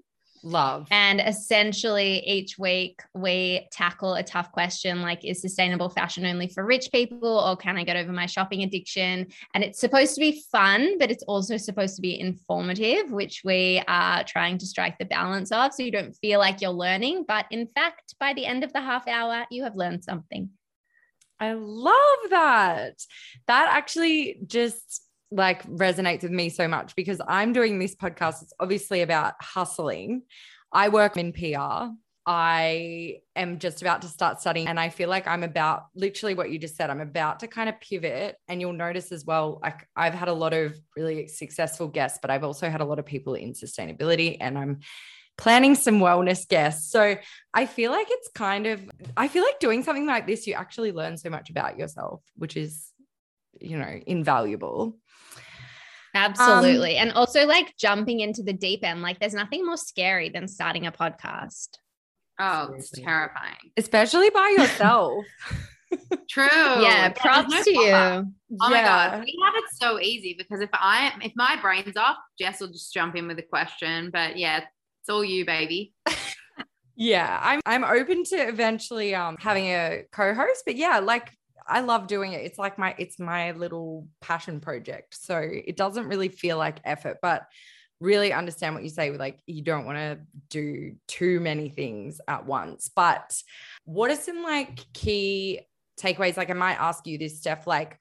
Love. 0.46 0.86
And 0.90 1.22
essentially, 1.22 2.18
each 2.26 2.58
week 2.58 3.00
we 3.14 3.66
tackle 3.72 4.12
a 4.12 4.22
tough 4.22 4.52
question 4.52 5.00
like, 5.00 5.24
is 5.24 5.40
sustainable 5.40 5.88
fashion 5.88 6.26
only 6.26 6.48
for 6.48 6.66
rich 6.66 6.92
people 6.92 7.38
or 7.38 7.56
can 7.56 7.78
I 7.78 7.84
get 7.84 7.96
over 7.96 8.12
my 8.12 8.26
shopping 8.26 8.62
addiction? 8.62 9.26
And 9.54 9.64
it's 9.64 9.80
supposed 9.80 10.14
to 10.14 10.20
be 10.20 10.42
fun, 10.52 10.98
but 10.98 11.10
it's 11.10 11.22
also 11.22 11.56
supposed 11.56 11.96
to 11.96 12.02
be 12.02 12.20
informative, 12.20 13.10
which 13.10 13.40
we 13.42 13.82
are 13.88 14.22
trying 14.24 14.58
to 14.58 14.66
strike 14.66 14.98
the 14.98 15.06
balance 15.06 15.50
of. 15.50 15.72
So 15.72 15.82
you 15.82 15.90
don't 15.90 16.14
feel 16.14 16.40
like 16.40 16.60
you're 16.60 16.70
learning, 16.72 17.24
but 17.26 17.46
in 17.50 17.66
fact, 17.68 18.14
by 18.20 18.34
the 18.34 18.44
end 18.44 18.64
of 18.64 18.72
the 18.74 18.82
half 18.82 19.08
hour, 19.08 19.46
you 19.50 19.62
have 19.62 19.76
learned 19.76 20.04
something. 20.04 20.50
I 21.40 21.54
love 21.54 22.30
that. 22.30 23.02
That 23.46 23.68
actually 23.70 24.40
just 24.46 25.03
like 25.34 25.66
resonates 25.66 26.22
with 26.22 26.30
me 26.30 26.48
so 26.48 26.68
much 26.68 26.94
because 26.96 27.20
I'm 27.26 27.52
doing 27.52 27.78
this 27.78 27.94
podcast. 27.94 28.42
It's 28.42 28.52
obviously 28.60 29.02
about 29.02 29.34
hustling. 29.40 30.22
I 30.72 30.88
work 30.88 31.16
in 31.16 31.32
PR. 31.32 31.92
I 32.26 33.18
am 33.36 33.58
just 33.58 33.82
about 33.82 34.00
to 34.02 34.08
start 34.08 34.40
studying, 34.40 34.66
and 34.66 34.80
I 34.80 34.88
feel 34.88 35.10
like 35.10 35.26
I'm 35.26 35.42
about 35.42 35.86
literally 35.94 36.34
what 36.34 36.50
you 36.50 36.58
just 36.58 36.74
said. 36.74 36.88
I'm 36.88 37.02
about 37.02 37.40
to 37.40 37.48
kind 37.48 37.68
of 37.68 37.78
pivot, 37.80 38.36
and 38.48 38.60
you'll 38.60 38.72
notice 38.72 39.12
as 39.12 39.26
well. 39.26 39.60
Like 39.62 39.86
I've 39.94 40.14
had 40.14 40.28
a 40.28 40.32
lot 40.32 40.54
of 40.54 40.74
really 40.96 41.28
successful 41.28 41.88
guests, 41.88 42.18
but 42.22 42.30
I've 42.30 42.44
also 42.44 42.70
had 42.70 42.80
a 42.80 42.84
lot 42.86 42.98
of 42.98 43.04
people 43.04 43.34
in 43.34 43.52
sustainability, 43.52 44.38
and 44.40 44.56
I'm 44.56 44.80
planning 45.36 45.74
some 45.74 45.98
wellness 45.98 46.48
guests. 46.48 46.90
So 46.90 47.16
I 47.52 47.66
feel 47.66 47.90
like 47.90 48.06
it's 48.08 48.30
kind 48.34 48.66
of, 48.66 48.80
I 49.16 49.28
feel 49.28 49.42
like 49.42 49.58
doing 49.58 49.82
something 49.82 50.06
like 50.06 50.26
this, 50.26 50.46
you 50.46 50.54
actually 50.54 50.92
learn 50.92 51.16
so 51.18 51.28
much 51.28 51.50
about 51.50 51.78
yourself, 51.78 52.22
which 52.36 52.56
is, 52.56 52.90
you 53.60 53.76
know, 53.78 54.00
invaluable. 54.06 54.96
Absolutely. 56.14 56.98
Um, 56.98 57.08
and 57.08 57.16
also 57.16 57.46
like 57.46 57.76
jumping 57.76 58.20
into 58.20 58.42
the 58.42 58.52
deep 58.52 58.84
end. 58.84 59.02
Like 59.02 59.18
there's 59.18 59.34
nothing 59.34 59.66
more 59.66 59.76
scary 59.76 60.28
than 60.28 60.46
starting 60.46 60.86
a 60.86 60.92
podcast. 60.92 61.70
Oh, 62.38 62.72
it's 62.76 62.90
terrifying. 62.90 63.72
Especially 63.76 64.30
by 64.30 64.54
yourself. 64.58 65.24
True. 66.28 66.48
Yeah, 66.52 67.10
props 67.10 67.52
no 67.52 67.62
to 67.62 67.70
you. 67.70 67.80
Oh 67.80 67.90
yeah. 67.90 68.24
my 68.58 68.82
god, 68.82 69.24
we 69.24 69.38
have 69.44 69.54
it 69.56 69.64
so 69.72 70.00
easy 70.00 70.34
because 70.36 70.60
if 70.60 70.70
I 70.72 71.12
if 71.22 71.32
my 71.36 71.56
brain's 71.60 71.96
off, 71.96 72.16
Jess 72.38 72.60
will 72.60 72.68
just 72.68 72.92
jump 72.92 73.16
in 73.16 73.28
with 73.28 73.38
a 73.38 73.42
question. 73.42 74.10
But 74.12 74.36
yeah, 74.36 74.58
it's 74.58 75.08
all 75.08 75.24
you, 75.24 75.44
baby. 75.44 75.92
yeah, 76.96 77.38
I'm 77.42 77.60
I'm 77.66 77.84
open 77.84 78.24
to 78.24 78.36
eventually 78.36 79.14
um 79.14 79.36
having 79.38 79.66
a 79.66 80.02
co-host, 80.10 80.62
but 80.66 80.76
yeah, 80.76 80.98
like 80.98 81.30
I 81.66 81.80
love 81.80 82.06
doing 82.06 82.32
it. 82.32 82.44
It's 82.44 82.58
like 82.58 82.78
my 82.78 82.94
it's 82.98 83.18
my 83.18 83.52
little 83.52 84.06
passion 84.20 84.60
project. 84.60 85.16
So 85.18 85.38
it 85.38 85.76
doesn't 85.76 86.08
really 86.08 86.28
feel 86.28 86.58
like 86.58 86.80
effort, 86.84 87.18
but 87.22 87.46
really 88.00 88.32
understand 88.32 88.74
what 88.74 88.84
you 88.84 88.90
say 88.90 89.10
with 89.10 89.20
like 89.20 89.38
you 89.46 89.62
don't 89.62 89.86
want 89.86 89.98
to 89.98 90.18
do 90.50 90.94
too 91.08 91.40
many 91.40 91.68
things 91.68 92.20
at 92.28 92.46
once. 92.46 92.90
But 92.94 93.40
what 93.84 94.10
are 94.10 94.16
some 94.16 94.42
like 94.42 94.80
key 94.92 95.60
takeaways? 95.98 96.36
Like 96.36 96.50
I 96.50 96.54
might 96.54 96.80
ask 96.80 97.06
you 97.06 97.18
this, 97.18 97.40
Stef, 97.40 97.66
like, 97.66 97.98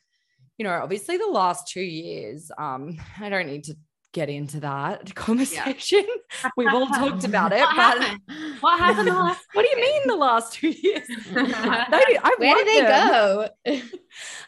you 0.58 0.66
know, 0.66 0.72
obviously 0.72 1.18
the 1.18 1.28
last 1.28 1.68
two 1.68 1.82
years, 1.82 2.52
um, 2.58 2.98
I 3.20 3.30
don't 3.30 3.48
need 3.48 3.66
to 3.66 3.76
get 4.14 4.30
into 4.30 4.62
that 4.62 5.14
conversation. 5.16 6.06
Yeah. 6.08 6.50
We've 6.58 6.74
all 6.74 6.88
talked 6.88 7.26
about 7.26 7.52
it. 7.52 7.60
What 7.60 7.76
but 7.76 7.82
happened? 7.82 8.22
What 8.62 8.80
happened 8.86 9.10
last 9.10 9.42
What 9.54 9.64
do 9.64 9.70
you 9.70 9.76
mean 9.86 10.02
the 10.08 10.16
last 10.16 10.54
two 10.54 10.70
years? 10.70 11.08
I, 11.36 12.36
Where 12.38 12.56
did 12.56 12.68
they 12.68 12.82
them. 12.82 13.10
go? 13.10 13.50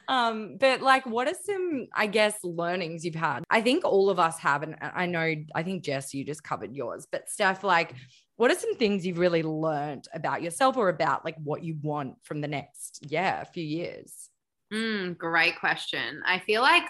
um, 0.08 0.58
but 0.60 0.82
like 0.82 1.06
what 1.06 1.28
are 1.28 1.36
some, 1.44 1.88
I 1.94 2.08
guess, 2.08 2.36
learnings 2.44 3.04
you've 3.04 3.16
had? 3.16 3.44
I 3.50 3.62
think 3.62 3.84
all 3.84 4.10
of 4.10 4.20
us 4.20 4.40
have, 4.40 4.64
and 4.64 4.78
I 4.80 5.06
know 5.08 5.36
I 5.54 5.64
think 5.64 5.84
Jess, 5.84 6.14
you 6.14 6.24
just 6.24 6.44
covered 6.44 6.74
yours, 6.74 7.08
but 7.12 7.28
Stef, 7.28 7.64
like 7.64 7.94
what 8.38 8.52
are 8.52 8.56
some 8.56 8.76
things 8.76 9.06
you've 9.06 9.18
really 9.18 9.44
learned 9.44 10.08
about 10.14 10.42
yourself 10.42 10.78
or 10.78 10.90
about 10.90 11.26
like 11.26 11.38
what 11.44 11.64
you 11.64 11.78
want 11.82 12.16
from 12.24 12.42
the 12.42 12.48
next, 12.48 13.00
yeah, 13.10 13.44
few 13.46 13.64
years? 13.64 14.30
Mm, 14.74 15.18
great 15.18 15.60
question. 15.60 16.22
I 16.26 16.40
feel 16.40 16.62
like 16.62 16.84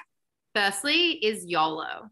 firstly 0.53 1.11
is 1.11 1.45
YOLO 1.45 2.09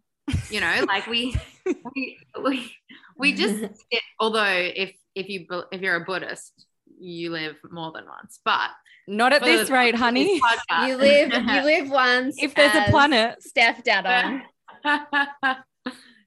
you 0.49 0.59
know 0.59 0.85
like 0.87 1.07
we 1.07 1.35
we 1.95 2.17
we, 2.41 2.71
we 3.17 3.33
just 3.33 3.65
although 4.19 4.43
if 4.45 4.95
if 5.15 5.29
you 5.29 5.45
if 5.71 5.81
you're 5.81 5.95
a 5.95 6.05
buddhist 6.05 6.65
you 6.99 7.31
live 7.31 7.55
more 7.71 7.91
than 7.91 8.05
once 8.05 8.39
but 8.45 8.69
not 9.05 9.33
at 9.33 9.43
this 9.43 9.67
the, 9.67 9.73
rate 9.73 9.95
honey. 9.95 10.39
podcast, 10.39 10.87
you 10.87 10.95
live 10.95 11.33
you 11.33 11.61
live 11.63 11.89
once 11.89 12.41
if 12.41 12.55
there's 12.55 12.73
a 12.73 12.89
planet. 12.89 13.35
Stef 13.45 13.83
Dadon 13.83 14.43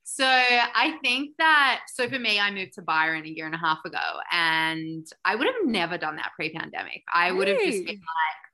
so 0.04 0.24
i 0.24 0.96
think 1.02 1.32
that 1.37 1.80
so 1.92 2.09
for 2.09 2.18
me 2.18 2.38
i 2.40 2.50
moved 2.50 2.72
to 2.72 2.80
byron 2.80 3.24
a 3.24 3.28
year 3.28 3.44
and 3.44 3.54
a 3.54 3.59
half 3.59 3.85
ago 3.85 3.98
and 4.32 5.06
i 5.24 5.35
would 5.35 5.46
have 5.46 5.66
never 5.66 5.98
done 5.98 6.16
that 6.16 6.30
pre-pandemic. 6.37 7.02
I 7.12 7.32
would 7.32 7.48
have 7.48 7.59
just 7.59 7.85
been 7.85 7.96
like 7.96 8.45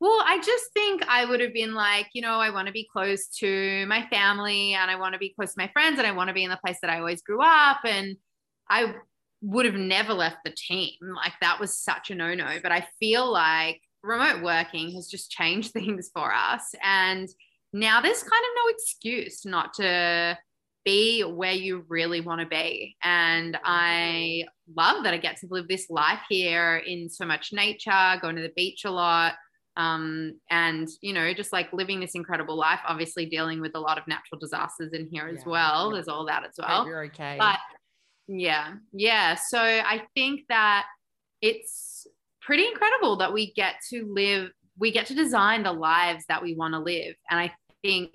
well, 0.00 0.22
I 0.24 0.40
just 0.40 0.72
think 0.72 1.04
I 1.08 1.24
would 1.24 1.40
have 1.40 1.52
been 1.52 1.74
like, 1.74 2.08
you 2.12 2.22
know, 2.22 2.38
I 2.38 2.50
want 2.50 2.66
to 2.66 2.72
be 2.72 2.88
close 2.92 3.26
to 3.38 3.84
my 3.86 4.06
family 4.10 4.74
and 4.74 4.90
I 4.90 4.96
want 4.96 5.14
to 5.14 5.18
be 5.18 5.34
close 5.34 5.54
to 5.54 5.60
my 5.60 5.68
friends 5.72 5.98
and 5.98 6.06
I 6.06 6.12
want 6.12 6.28
to 6.28 6.34
be 6.34 6.44
in 6.44 6.50
the 6.50 6.60
place 6.64 6.78
that 6.82 6.90
I 6.90 6.98
always 6.98 7.22
grew 7.22 7.42
up. 7.42 7.78
And 7.84 8.16
I 8.70 8.94
would 9.42 9.66
have 9.66 9.74
never 9.74 10.14
left 10.14 10.38
the 10.44 10.54
team. 10.56 10.94
Like 11.00 11.32
that 11.40 11.58
was 11.58 11.76
such 11.76 12.10
a 12.10 12.14
no 12.14 12.34
no. 12.34 12.58
But 12.62 12.70
I 12.70 12.86
feel 13.00 13.30
like 13.30 13.80
remote 14.04 14.42
working 14.42 14.92
has 14.92 15.08
just 15.08 15.32
changed 15.32 15.72
things 15.72 16.10
for 16.14 16.32
us. 16.32 16.74
And 16.82 17.28
now 17.72 18.00
there's 18.00 18.22
kind 18.22 18.32
of 18.32 18.50
no 18.64 18.70
excuse 18.70 19.44
not 19.44 19.74
to 19.74 20.38
be 20.84 21.22
where 21.22 21.52
you 21.52 21.84
really 21.88 22.20
want 22.20 22.40
to 22.40 22.46
be. 22.46 22.96
And 23.02 23.58
I 23.64 24.44
love 24.76 25.02
that 25.02 25.12
I 25.12 25.18
get 25.18 25.38
to 25.38 25.48
live 25.50 25.66
this 25.66 25.90
life 25.90 26.20
here 26.28 26.76
in 26.76 27.10
so 27.10 27.26
much 27.26 27.52
nature, 27.52 28.16
going 28.22 28.36
to 28.36 28.42
the 28.42 28.52
beach 28.54 28.84
a 28.84 28.90
lot 28.92 29.34
um, 29.78 30.38
and 30.50 30.88
you 31.00 31.14
know 31.14 31.32
just 31.32 31.52
like 31.52 31.72
living 31.72 32.00
this 32.00 32.14
incredible 32.14 32.56
life 32.56 32.80
obviously 32.86 33.24
dealing 33.26 33.60
with 33.60 33.74
a 33.74 33.80
lot 33.80 33.96
of 33.96 34.06
natural 34.06 34.38
disasters 34.38 34.92
in 34.92 35.08
here 35.10 35.28
as 35.28 35.46
well 35.46 35.92
there's 35.92 36.08
all 36.08 36.26
that 36.26 36.44
as 36.44 36.54
well. 36.58 36.86
you're 36.86 37.04
okay. 37.04 37.36
But 37.38 37.58
yeah 38.26 38.74
yeah. 38.92 39.36
So 39.36 39.58
i 39.60 40.02
think 40.14 40.42
that 40.48 40.84
it's 41.40 42.06
pretty 42.42 42.66
incredible 42.66 43.16
that 43.16 43.32
we 43.32 43.52
get 43.52 43.76
to 43.90 44.12
live 44.12 44.50
we 44.76 44.92
get 44.92 45.06
to 45.06 45.14
design 45.14 45.62
the 45.62 45.72
lives 45.72 46.24
that 46.28 46.42
we 46.42 46.54
want 46.54 46.74
to 46.74 46.80
live. 46.80 47.14
And 47.30 47.40
i 47.40 47.52
think 47.82 48.10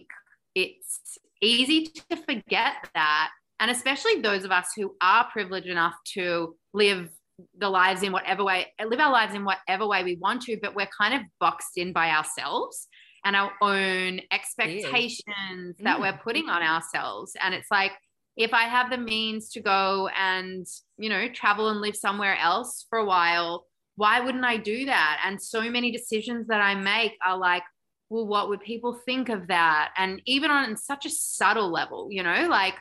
it's 0.56 1.18
easy 1.42 1.88
to 2.10 2.16
forget 2.16 2.90
that. 2.94 3.30
And 3.60 3.72
especially 3.72 4.22
those 4.22 4.44
of 4.44 4.52
us 4.52 4.68
who 4.76 4.96
are 5.02 5.30
privileged 5.32 5.68
enough 5.68 5.96
to 6.16 6.56
live 6.74 7.10
the 7.58 7.70
lives 7.70 8.04
in 8.04 8.12
whatever 8.12 8.44
way, 8.44 8.68
live 8.84 9.00
our 9.00 9.12
lives 9.12 9.34
in 9.34 9.46
whatever 9.46 9.88
way 9.88 10.04
we 10.04 10.18
want 10.18 10.42
to, 10.44 10.58
but 10.62 10.76
we're 10.76 10.90
kind 10.98 11.14
of 11.14 11.22
boxed 11.40 11.78
in 11.78 11.94
by 11.94 12.10
ourselves 12.10 12.88
and 13.26 13.36
our 13.36 13.52
own 13.62 14.20
expectations 14.32 15.76
that 15.80 16.00
we're 16.00 16.14
mm. 16.14 16.22
putting 16.22 16.50
on 16.50 16.62
ourselves. 16.62 17.34
And 17.42 17.54
it's 17.54 17.72
like, 17.72 17.92
if 18.36 18.54
I 18.54 18.64
have 18.64 18.90
the 18.90 18.98
means 18.98 19.50
to 19.52 19.62
go 19.62 20.10
and, 20.18 20.66
you 20.98 21.10
know, 21.10 21.28
travel 21.30 21.70
and 21.70 21.82
live 21.82 21.96
somewhere 21.96 22.36
else 22.38 22.86
for 22.90 23.00
a 23.00 23.06
while, 23.06 23.66
why 23.96 24.20
wouldn't 24.20 24.44
I 24.44 24.58
do 24.58 24.86
that? 24.86 25.22
And 25.26 25.42
so 25.42 25.70
many 25.70 25.92
decisions 25.92 26.48
that 26.48 26.62
I 26.62 26.76
make 26.76 27.14
are 27.26 27.38
like, 27.38 27.64
well, 28.10 28.26
what 28.28 28.50
would 28.50 28.62
people 28.62 29.00
think 29.06 29.30
of 29.30 29.48
that? 29.48 29.92
And 29.98 30.22
even 30.26 30.52
on 30.52 30.78
such 30.78 31.06
a 31.06 31.12
subtle 31.12 31.72
level, 31.72 32.10
you 32.12 32.24
know, 32.24 32.48
like 32.50 32.76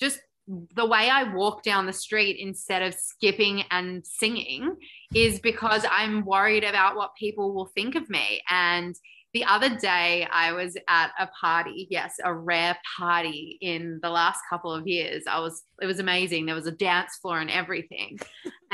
just 0.00 0.20
the 0.74 0.86
way 0.86 1.10
I 1.10 1.34
walk 1.34 1.62
down 1.62 1.86
the 1.86 1.92
street 1.92 2.38
instead 2.40 2.82
of 2.82 2.94
skipping 2.94 3.64
and 3.70 4.06
singing 4.06 4.76
is 5.14 5.40
because 5.40 5.84
I'm 5.90 6.24
worried 6.24 6.64
about 6.64 6.96
what 6.96 7.14
people 7.16 7.54
will 7.54 7.70
think 7.74 7.94
of 7.94 8.08
me. 8.08 8.40
And 8.48 8.94
the 9.34 9.44
other 9.44 9.76
day, 9.76 10.26
I 10.32 10.52
was 10.52 10.74
at 10.88 11.10
a 11.18 11.26
party, 11.26 11.86
yes, 11.90 12.16
a 12.24 12.34
rare 12.34 12.78
party 12.96 13.58
in 13.60 14.00
the 14.02 14.08
last 14.08 14.40
couple 14.48 14.72
of 14.72 14.86
years. 14.86 15.24
I 15.28 15.38
was, 15.40 15.62
it 15.82 15.86
was 15.86 15.98
amazing. 15.98 16.46
There 16.46 16.54
was 16.54 16.66
a 16.66 16.72
dance 16.72 17.18
floor 17.20 17.38
and 17.38 17.50
everything. 17.50 18.18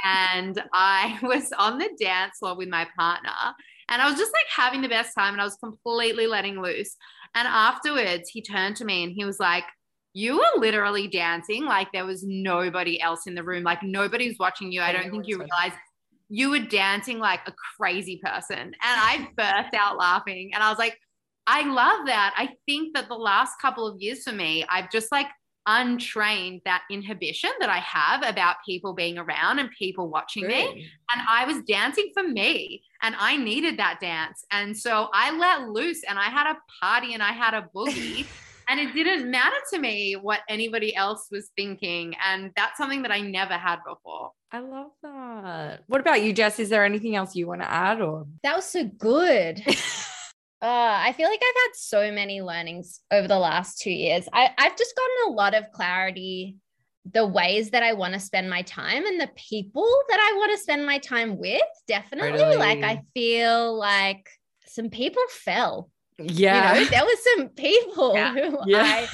and 0.05 0.63
I 0.73 1.19
was 1.23 1.53
on 1.59 1.79
the 1.79 1.91
dance 1.99 2.39
floor 2.39 2.57
with 2.57 2.69
my 2.69 2.87
partner, 2.97 3.33
and 3.89 4.01
I 4.01 4.09
was 4.09 4.17
just 4.19 4.33
like 4.33 4.47
having 4.49 4.81
the 4.81 4.89
best 4.89 5.13
time, 5.15 5.35
and 5.35 5.41
I 5.41 5.45
was 5.45 5.57
completely 5.57 6.29
letting 6.29 6.63
loose. 6.63 6.97
And 7.35 7.49
afterwards, 7.49 8.31
he 8.31 8.41
turned 8.41 8.77
to 8.77 8.85
me 8.85 9.03
and 9.03 9.13
he 9.13 9.25
was 9.25 9.41
like, 9.41 9.65
you 10.15 10.39
were 10.39 10.61
literally 10.61 11.09
dancing 11.09 11.65
like 11.65 11.89
there 11.93 12.07
was 12.07 12.23
nobody 12.25 13.01
else 13.01 13.27
in 13.27 13.35
the 13.35 13.43
room 13.43 13.65
like 13.65 13.83
nobody 13.83 14.29
was 14.29 14.39
watching 14.39 14.71
you 14.71 14.81
i 14.81 14.93
don't 14.93 15.11
think 15.11 15.27
you 15.27 15.37
realized 15.37 15.75
you 16.29 16.51
were 16.51 16.59
dancing 16.59 17.19
like 17.19 17.41
a 17.47 17.55
crazy 17.77 18.21
person. 18.23 18.59
And 18.59 18.75
I 18.83 19.29
burst 19.37 19.75
out 19.75 19.97
laughing. 19.97 20.51
And 20.55 20.63
I 20.63 20.71
was 20.71 20.79
like, 20.79 20.99
I 21.47 21.63
love 21.63 22.07
that. 22.07 22.35
I 22.37 22.51
think 22.67 22.95
that 22.95 23.09
the 23.09 23.15
last 23.15 23.61
couple 23.61 23.87
of 23.87 24.01
years 24.01 24.23
for 24.25 24.33
me, 24.33 24.65
I've 24.69 24.91
just 24.91 25.13
like 25.13 25.27
untrained 25.67 26.61
that 26.65 26.83
inhibition 26.91 27.51
that 27.61 27.71
I 27.71 27.79
have 27.79 28.23
about 28.25 28.57
people 28.67 28.95
being 28.95 29.19
around 29.19 29.59
and 29.59 29.71
people 29.79 30.09
watching 30.09 30.47
me. 30.47 30.91
And 31.13 31.23
I 31.31 31.45
was 31.47 31.63
dancing 31.67 32.11
for 32.15 32.27
me 32.27 32.83
and 33.03 33.15
I 33.19 33.37
needed 33.37 33.79
that 33.79 34.01
dance. 34.01 34.45
And 34.51 34.77
so 34.77 35.09
I 35.13 35.37
let 35.37 35.69
loose 35.69 36.03
and 36.03 36.19
I 36.19 36.25
had 36.25 36.51
a 36.51 36.59
party 36.81 37.15
and 37.15 37.23
I 37.23 37.33
had 37.33 37.55
a 37.55 37.69
boogie. 37.75 38.27
and 38.69 38.81
it 38.81 38.95
didn't 38.95 39.31
matter 39.31 39.57
to 39.73 39.79
me 39.79 40.15
what 40.15 40.41
anybody 40.49 40.95
else 40.95 41.29
was 41.31 41.51
thinking. 41.57 42.15
And 42.25 42.51
that's 42.57 42.79
something 42.79 43.03
that 43.03 43.11
I 43.11 43.21
never 43.21 43.55
had 43.55 43.79
before. 43.87 44.31
I 44.53 44.61
love 44.61 44.91
that. 45.03 45.83
What 45.87 46.01
about 46.01 46.23
you, 46.23 46.33
Jess? 46.33 46.59
Is 46.59 46.69
there 46.69 46.85
anything 46.85 47.17
else 47.17 47.35
you 47.35 47.47
want 47.47 47.63
to 47.63 47.71
add 47.71 48.01
or? 48.01 48.27
That 48.43 48.57
was 48.57 48.67
so 48.67 48.85
good. 48.85 49.63
Uh, 50.63 50.97
I 50.99 51.13
feel 51.13 51.29
like 51.29 51.43
I've 51.43 51.63
had 51.63 51.75
so 51.75 52.11
many 52.11 52.41
learnings 52.41 53.01
over 53.11 53.29
the 53.29 53.39
last 53.39 53.83
two 53.83 53.91
years. 53.91 54.27
I, 54.33 54.49
I've 54.57 54.75
just 54.79 54.95
gotten 54.97 55.33
a 55.33 55.37
lot 55.37 55.55
of 55.55 55.71
clarity 55.73 56.57
the 57.13 57.27
ways 57.27 57.71
that 57.71 57.83
I 57.83 57.93
want 57.93 58.15
to 58.15 58.21
spend 58.21 58.49
my 58.49 58.63
time 58.63 59.05
and 59.05 59.21
the 59.21 59.29
people 59.37 59.87
that 60.09 60.19
I 60.19 60.39
want 60.39 60.53
to 60.53 60.63
spend 60.63 60.87
my 60.87 60.99
time 60.99 61.39
with. 61.39 61.61
Definitely. 61.87 62.39
Totally. 62.39 62.57
Like, 62.57 62.83
I 62.83 63.03
feel 63.13 63.77
like 63.77 64.27
some 64.67 64.89
people 64.89 65.23
fell. 65.29 65.91
Yeah. 66.19 66.75
You 66.75 66.85
know, 66.85 66.91
there 66.91 67.05
were 67.05 67.37
some 67.37 67.49
people 67.51 68.15
Yeah. 68.15 68.33
who 68.33 68.59
Yeah. 68.67 68.83
I 68.83 69.09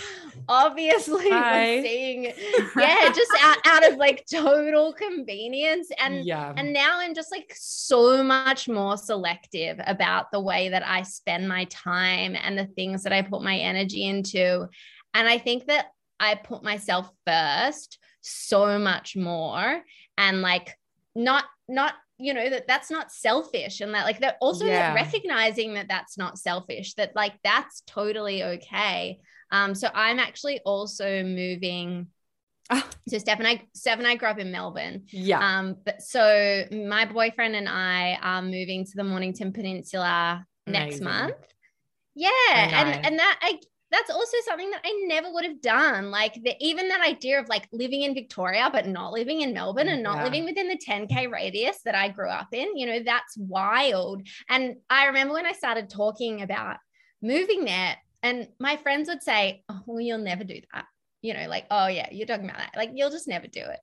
obviously 0.48 1.30
Hi. 1.30 1.76
was 1.76 1.84
seeing, 1.84 2.24
yeah, 2.76 3.12
just 3.12 3.30
out, 3.40 3.58
out 3.66 3.90
of 3.90 3.98
like 3.98 4.24
total 4.30 4.92
convenience. 4.92 5.88
And 5.98 6.24
yeah. 6.24 6.52
and 6.56 6.72
now 6.72 6.98
I'm 6.98 7.14
just 7.14 7.30
like 7.30 7.52
so 7.56 8.22
much 8.22 8.68
more 8.68 8.96
selective 8.96 9.80
about 9.86 10.30
the 10.32 10.40
way 10.40 10.68
that 10.70 10.86
I 10.86 11.02
spend 11.02 11.48
my 11.48 11.64
time 11.64 12.36
and 12.36 12.58
the 12.58 12.66
things 12.66 13.02
that 13.04 13.12
I 13.12 13.22
put 13.22 13.42
my 13.42 13.56
energy 13.56 14.06
into. 14.06 14.68
And 15.14 15.28
I 15.28 15.38
think 15.38 15.66
that 15.66 15.86
I 16.18 16.34
put 16.34 16.62
myself 16.62 17.10
first 17.26 17.98
so 18.20 18.78
much 18.78 19.16
more 19.16 19.82
and 20.18 20.42
like 20.42 20.76
not, 21.14 21.44
not, 21.68 21.94
you 22.20 22.34
know, 22.34 22.50
that 22.50 22.66
that's 22.68 22.90
not 22.90 23.10
selfish 23.10 23.80
and 23.80 23.94
that 23.94 24.04
like 24.04 24.20
that 24.20 24.36
also 24.40 24.66
Yeah. 24.66 24.94
recognizing 24.94 25.74
that 25.74 25.88
that's 25.88 26.16
not 26.18 26.38
selfish, 26.38 26.94
that 26.94 27.16
like 27.16 27.34
that's 27.42 27.82
totally 27.86 28.42
okay. 28.44 29.18
Um, 29.50 29.74
so 29.74 29.88
I'm 29.94 30.18
actually 30.18 30.60
also 30.64 31.22
moving. 31.22 32.08
So 33.08 33.16
Stef 33.16 33.38
and 33.38 33.48
I, 33.48 33.62
Stef 33.76 33.94
and 33.98 34.06
I 34.06 34.14
grew 34.14 34.28
up 34.28 34.38
in 34.38 34.52
Melbourne. 34.52 35.02
yeah. 35.10 35.40
Um, 35.58 35.76
but 35.84 36.00
so 36.02 36.64
my 36.70 37.04
boyfriend 37.04 37.56
and 37.56 37.68
I 37.68 38.16
are 38.22 38.42
moving 38.42 38.84
to 38.84 38.92
the 38.94 39.02
Mornington 39.02 39.52
Peninsula 39.52 40.46
next 40.68 41.00
month. 41.00 41.34
Yeah, 42.14 42.30
and 42.54 43.06
and 43.06 43.18
that 43.18 43.38
I 43.42 43.58
that's 43.90 44.10
also 44.10 44.36
something 44.44 44.70
that 44.70 44.82
I 44.84 45.04
never 45.06 45.32
would 45.32 45.44
have 45.44 45.60
done. 45.60 46.10
Like 46.10 46.34
the, 46.34 46.54
even 46.60 46.88
that 46.88 47.00
idea 47.06 47.40
of 47.40 47.48
like 47.48 47.68
living 47.72 48.02
in 48.02 48.14
Victoria 48.14 48.68
but 48.72 48.86
not 48.86 49.12
living 49.12 49.40
in 49.40 49.52
Melbourne 49.54 49.88
and 49.88 50.02
not 50.02 50.20
Yeah. 50.20 50.22
living 50.22 50.44
within 50.44 50.68
the 50.68 50.78
10k 50.78 51.26
radius 51.30 51.82
that 51.84 51.94
I 51.94 52.08
grew 52.08 52.28
up 52.28 52.48
in, 52.52 52.76
you 52.76 52.86
know, 52.86 53.00
that's 53.04 53.36
wild. 53.36 54.26
And 54.48 54.76
I 54.88 55.06
remember 55.06 55.34
when 55.34 55.46
I 55.46 55.52
started 55.52 55.90
talking 55.90 56.42
about 56.42 56.78
moving 57.22 57.64
there, 57.64 57.96
and 58.22 58.48
my 58.58 58.76
friends 58.76 59.08
would 59.08 59.22
say, 59.22 59.64
"Oh, 59.68 59.82
well, 59.86 60.00
you'll 60.00 60.18
never 60.18 60.44
do 60.44 60.60
that." 60.72 60.86
You 61.22 61.34
know, 61.34 61.48
like, 61.48 61.66
"Oh 61.70 61.86
yeah, 61.86 62.08
you're 62.12 62.26
talking 62.26 62.46
about 62.48 62.58
that. 62.58 62.76
Like, 62.76 62.90
you'll 62.94 63.10
just 63.10 63.28
never 63.28 63.46
do 63.46 63.60
it." 63.60 63.80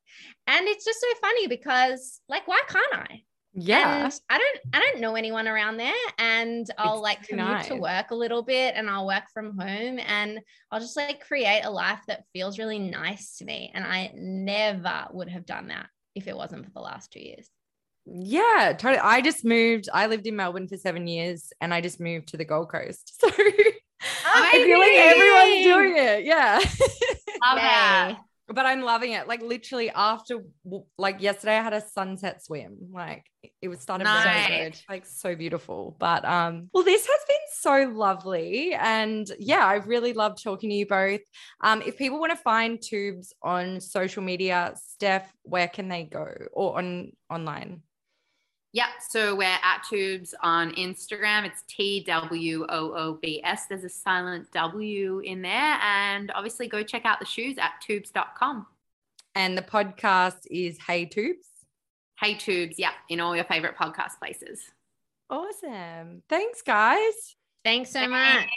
And 0.47 0.67
it's 0.67 0.85
just 0.85 0.99
so 1.01 1.07
funny 1.21 1.47
because, 1.47 2.21
like, 2.29 2.47
why 2.47 2.61
can't 2.67 2.93
I? 2.93 3.23
Yeah. 3.53 4.03
And 4.05 4.21
I 4.29 4.37
don't 4.37 4.59
I 4.73 4.79
don't 4.79 5.01
know 5.01 5.15
anyone 5.15 5.47
around 5.47 5.77
there 5.77 5.93
and 6.17 6.69
I'll 6.77 6.95
It's 6.95 7.03
like 7.03 7.25
so 7.25 7.35
commute 7.35 7.63
to 7.65 7.75
work 7.75 8.11
a 8.11 8.15
little 8.15 8.43
bit 8.43 8.75
and 8.75 8.89
I'll 8.89 9.07
work 9.07 9.23
from 9.33 9.57
home 9.57 9.99
and 9.99 10.39
I'll 10.71 10.79
just 10.79 10.97
like 10.97 11.25
create 11.25 11.61
a 11.63 11.69
life 11.69 12.01
that 12.07 12.25
feels 12.33 12.59
really 12.59 12.79
nice 12.79 13.37
to 13.37 13.45
me 13.45 13.71
and 13.73 13.83
I 13.83 14.11
never 14.15 15.07
would 15.11 15.29
have 15.29 15.45
done 15.45 15.67
that 15.67 15.87
if 16.15 16.27
it 16.27 16.35
wasn't 16.35 16.65
for 16.65 16.71
the 16.71 16.81
last 16.81 17.11
2 17.13 17.19
years. 17.19 17.49
Yeah, 18.05 18.73
totally. 18.77 18.99
I 18.99 19.21
just 19.21 19.43
moved. 19.43 19.89
I 19.93 20.07
lived 20.07 20.27
in 20.27 20.35
Melbourne 20.35 20.67
for 20.67 20.77
seven 20.77 21.07
years 21.07 21.51
and 21.59 21.73
I 21.73 21.81
just 21.81 21.99
moved 21.99 22.29
to 22.29 22.37
the 22.37 22.45
Gold 22.45 22.71
Coast. 22.71 23.21
So 23.99 24.13
oh, 24.27 24.43
I 24.43 24.63
feel 24.63 24.79
like 24.79 24.91
everyone's 24.93 25.63
doing 25.63 25.97
it. 25.97 26.23
Yeah. 26.23 26.59
Love 27.41 27.57
that. 27.57 28.19
But 28.49 28.65
I'm 28.65 28.81
loving 28.81 29.11
it. 29.11 29.27
Like 29.27 29.41
literally 29.41 29.89
after 29.89 30.39
like 30.97 31.21
yesterday 31.21 31.57
I 31.57 31.61
had 31.61 31.73
a 31.73 31.81
sunset 31.81 32.43
swim. 32.43 32.77
Like 32.93 33.25
it 33.61 33.67
was 33.67 33.81
started 33.81 34.05
Nice. 34.05 34.49
really 34.49 34.63
good. 34.69 34.81
Like 34.89 35.05
so 35.05 35.35
beautiful. 35.35 35.95
But 35.99 36.23
um 36.23 36.69
well 36.73 36.83
this 36.83 37.05
has 37.05 37.19
been 37.27 37.37
so 37.59 37.91
lovely 37.93 38.73
and 38.73 39.29
yeah, 39.37 39.65
I 39.65 39.75
really 39.75 40.13
loved 40.13 40.41
talking 40.41 40.69
to 40.69 40.75
you 40.75 40.85
both. 40.85 41.21
Um 41.61 41.81
if 41.85 41.97
people 41.97 42.19
want 42.19 42.31
to 42.31 42.37
find 42.37 42.79
Twoobs 42.79 43.33
on 43.41 43.81
social 43.81 44.23
media, 44.23 44.75
Stef, 44.77 45.23
where 45.43 45.67
can 45.67 45.89
they 45.89 46.03
go 46.05 46.27
or 46.53 46.77
on 46.77 47.11
online? 47.29 47.81
Yeah, 48.77 48.89
so 48.99 49.35
we're 49.35 49.45
at 49.45 49.81
Twoobs 49.91 50.35
on 50.43 50.69
Instagram. 50.75 51.47
It's 51.47 51.63
T 51.67 52.03
W 52.05 52.63
O 52.69 52.93
O 52.93 53.17
B 53.19 53.41
S. 53.43 53.65
There's 53.65 53.83
a 53.83 53.89
silent 53.89 54.51
W 54.51 55.17
in 55.17 55.41
there. 55.41 55.79
And 55.81 56.31
obviously, 56.35 56.67
go 56.67 56.83
check 56.83 57.03
out 57.03 57.19
the 57.19 57.25
shoes 57.25 57.57
at 57.57 57.71
twoobs.com. 57.83 58.67
And 59.33 59.57
the 59.57 59.63
podcast 59.63 60.45
is 60.51 60.77
Hey 60.77 61.07
Twoobs. 61.07 61.47
Hey, 62.19 62.35
Twoobs. 62.35 62.75
Yeah, 62.77 62.91
in 63.09 63.19
all 63.19 63.35
your 63.35 63.45
favorite 63.45 63.75
podcast 63.75 64.19
places. 64.19 64.61
Awesome. 65.27 66.21
Thanks, 66.29 66.61
guys. 66.61 67.35
Thanks 67.63 67.89
so 67.89 68.07
much. 68.07 68.47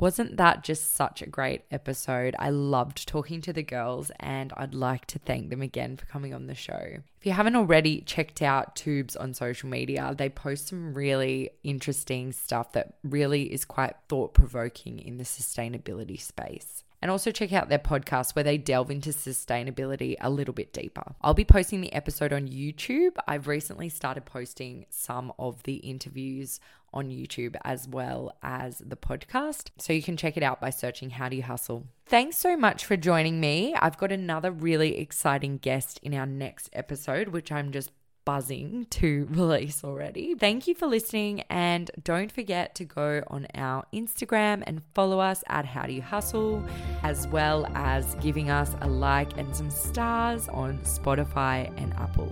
Wasn't 0.00 0.36
that 0.36 0.62
just 0.62 0.94
such 0.94 1.22
a 1.22 1.26
great 1.26 1.62
episode? 1.72 2.36
I 2.38 2.50
loved 2.50 3.08
talking 3.08 3.40
to 3.42 3.52
the 3.52 3.64
girls 3.64 4.12
and 4.20 4.52
I'd 4.56 4.74
like 4.74 5.06
to 5.06 5.18
thank 5.18 5.50
them 5.50 5.60
again 5.60 5.96
for 5.96 6.06
coming 6.06 6.32
on 6.32 6.46
the 6.46 6.54
show. 6.54 6.98
If 7.18 7.26
you 7.26 7.32
haven't 7.32 7.56
already 7.56 8.02
checked 8.02 8.40
out 8.40 8.76
Twoobs 8.76 9.16
on 9.18 9.34
social 9.34 9.68
media, 9.68 10.14
they 10.16 10.28
post 10.28 10.68
some 10.68 10.94
really 10.94 11.50
interesting 11.64 12.32
stuff 12.32 12.72
that 12.72 12.94
really 13.02 13.52
is 13.52 13.64
quite 13.64 13.96
thought 14.08 14.34
provoking 14.34 15.00
in 15.00 15.18
the 15.18 15.24
sustainability 15.24 16.20
space. 16.20 16.84
And 17.00 17.10
also 17.10 17.30
check 17.30 17.52
out 17.52 17.68
their 17.68 17.78
podcast 17.78 18.34
where 18.34 18.42
they 18.42 18.58
delve 18.58 18.90
into 18.90 19.10
sustainability 19.10 20.16
a 20.20 20.30
little 20.30 20.54
bit 20.54 20.72
deeper. 20.72 21.14
I'll 21.22 21.34
be 21.34 21.44
posting 21.44 21.80
the 21.80 21.92
episode 21.92 22.32
on 22.32 22.48
YouTube. 22.48 23.12
I've 23.26 23.46
recently 23.46 23.88
started 23.88 24.24
posting 24.24 24.86
some 24.90 25.32
of 25.38 25.62
the 25.62 25.76
interviews 25.76 26.58
on 26.92 27.10
YouTube 27.10 27.54
as 27.64 27.86
well 27.86 28.36
as 28.42 28.78
the 28.78 28.96
podcast. 28.96 29.68
So 29.78 29.92
you 29.92 30.02
can 30.02 30.16
check 30.16 30.36
it 30.36 30.42
out 30.42 30.60
by 30.60 30.70
searching 30.70 31.10
How 31.10 31.28
Do 31.28 31.36
You 31.36 31.42
Hustle. 31.42 31.86
Thanks 32.06 32.38
so 32.38 32.56
much 32.56 32.84
for 32.84 32.96
joining 32.96 33.40
me. 33.40 33.74
I've 33.74 33.98
got 33.98 34.10
another 34.10 34.50
really 34.50 34.98
exciting 34.98 35.58
guest 35.58 36.00
in 36.02 36.14
our 36.14 36.26
next 36.26 36.70
episode, 36.72 37.28
which 37.28 37.52
I'm 37.52 37.70
just 37.70 37.90
buzzing 38.28 38.86
to 38.90 39.26
release 39.30 39.82
already. 39.82 40.34
Thank 40.34 40.66
you 40.66 40.74
for 40.74 40.86
listening 40.86 41.44
and 41.48 41.90
don't 42.04 42.30
forget 42.30 42.74
to 42.74 42.84
go 42.84 43.22
on 43.28 43.46
our 43.54 43.84
Instagram 43.94 44.62
and 44.66 44.82
follow 44.94 45.18
us 45.18 45.42
at 45.48 45.64
How 45.64 45.86
Do 45.86 45.94
You 45.94 46.02
Hustle, 46.02 46.62
as 47.02 47.26
well 47.28 47.64
as 47.74 48.16
giving 48.16 48.50
us 48.50 48.70
a 48.82 48.86
like 48.86 49.38
and 49.38 49.56
some 49.56 49.70
stars 49.70 50.46
on 50.50 50.76
Spotify 50.80 51.72
and 51.82 51.94
Apple. 51.94 52.30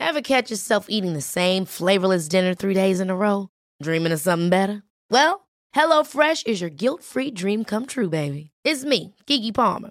Ever 0.00 0.20
catch 0.20 0.50
yourself 0.50 0.86
eating 0.88 1.12
the 1.12 1.20
same 1.20 1.64
flavorless 1.64 2.26
dinner 2.26 2.54
three 2.54 2.74
days 2.74 2.98
in 2.98 3.08
a 3.08 3.14
row? 3.14 3.50
Dreaming 3.80 4.10
of 4.10 4.18
something 4.18 4.50
better? 4.50 4.82
Well, 5.12 5.46
HelloFresh 5.76 6.48
is 6.48 6.60
your 6.60 6.70
guilt 6.70 7.04
free 7.04 7.30
dream 7.30 7.62
come 7.62 7.86
true, 7.86 8.08
baby. 8.08 8.50
It's 8.64 8.84
me, 8.84 9.14
Gigi 9.28 9.52
Palmer. 9.52 9.90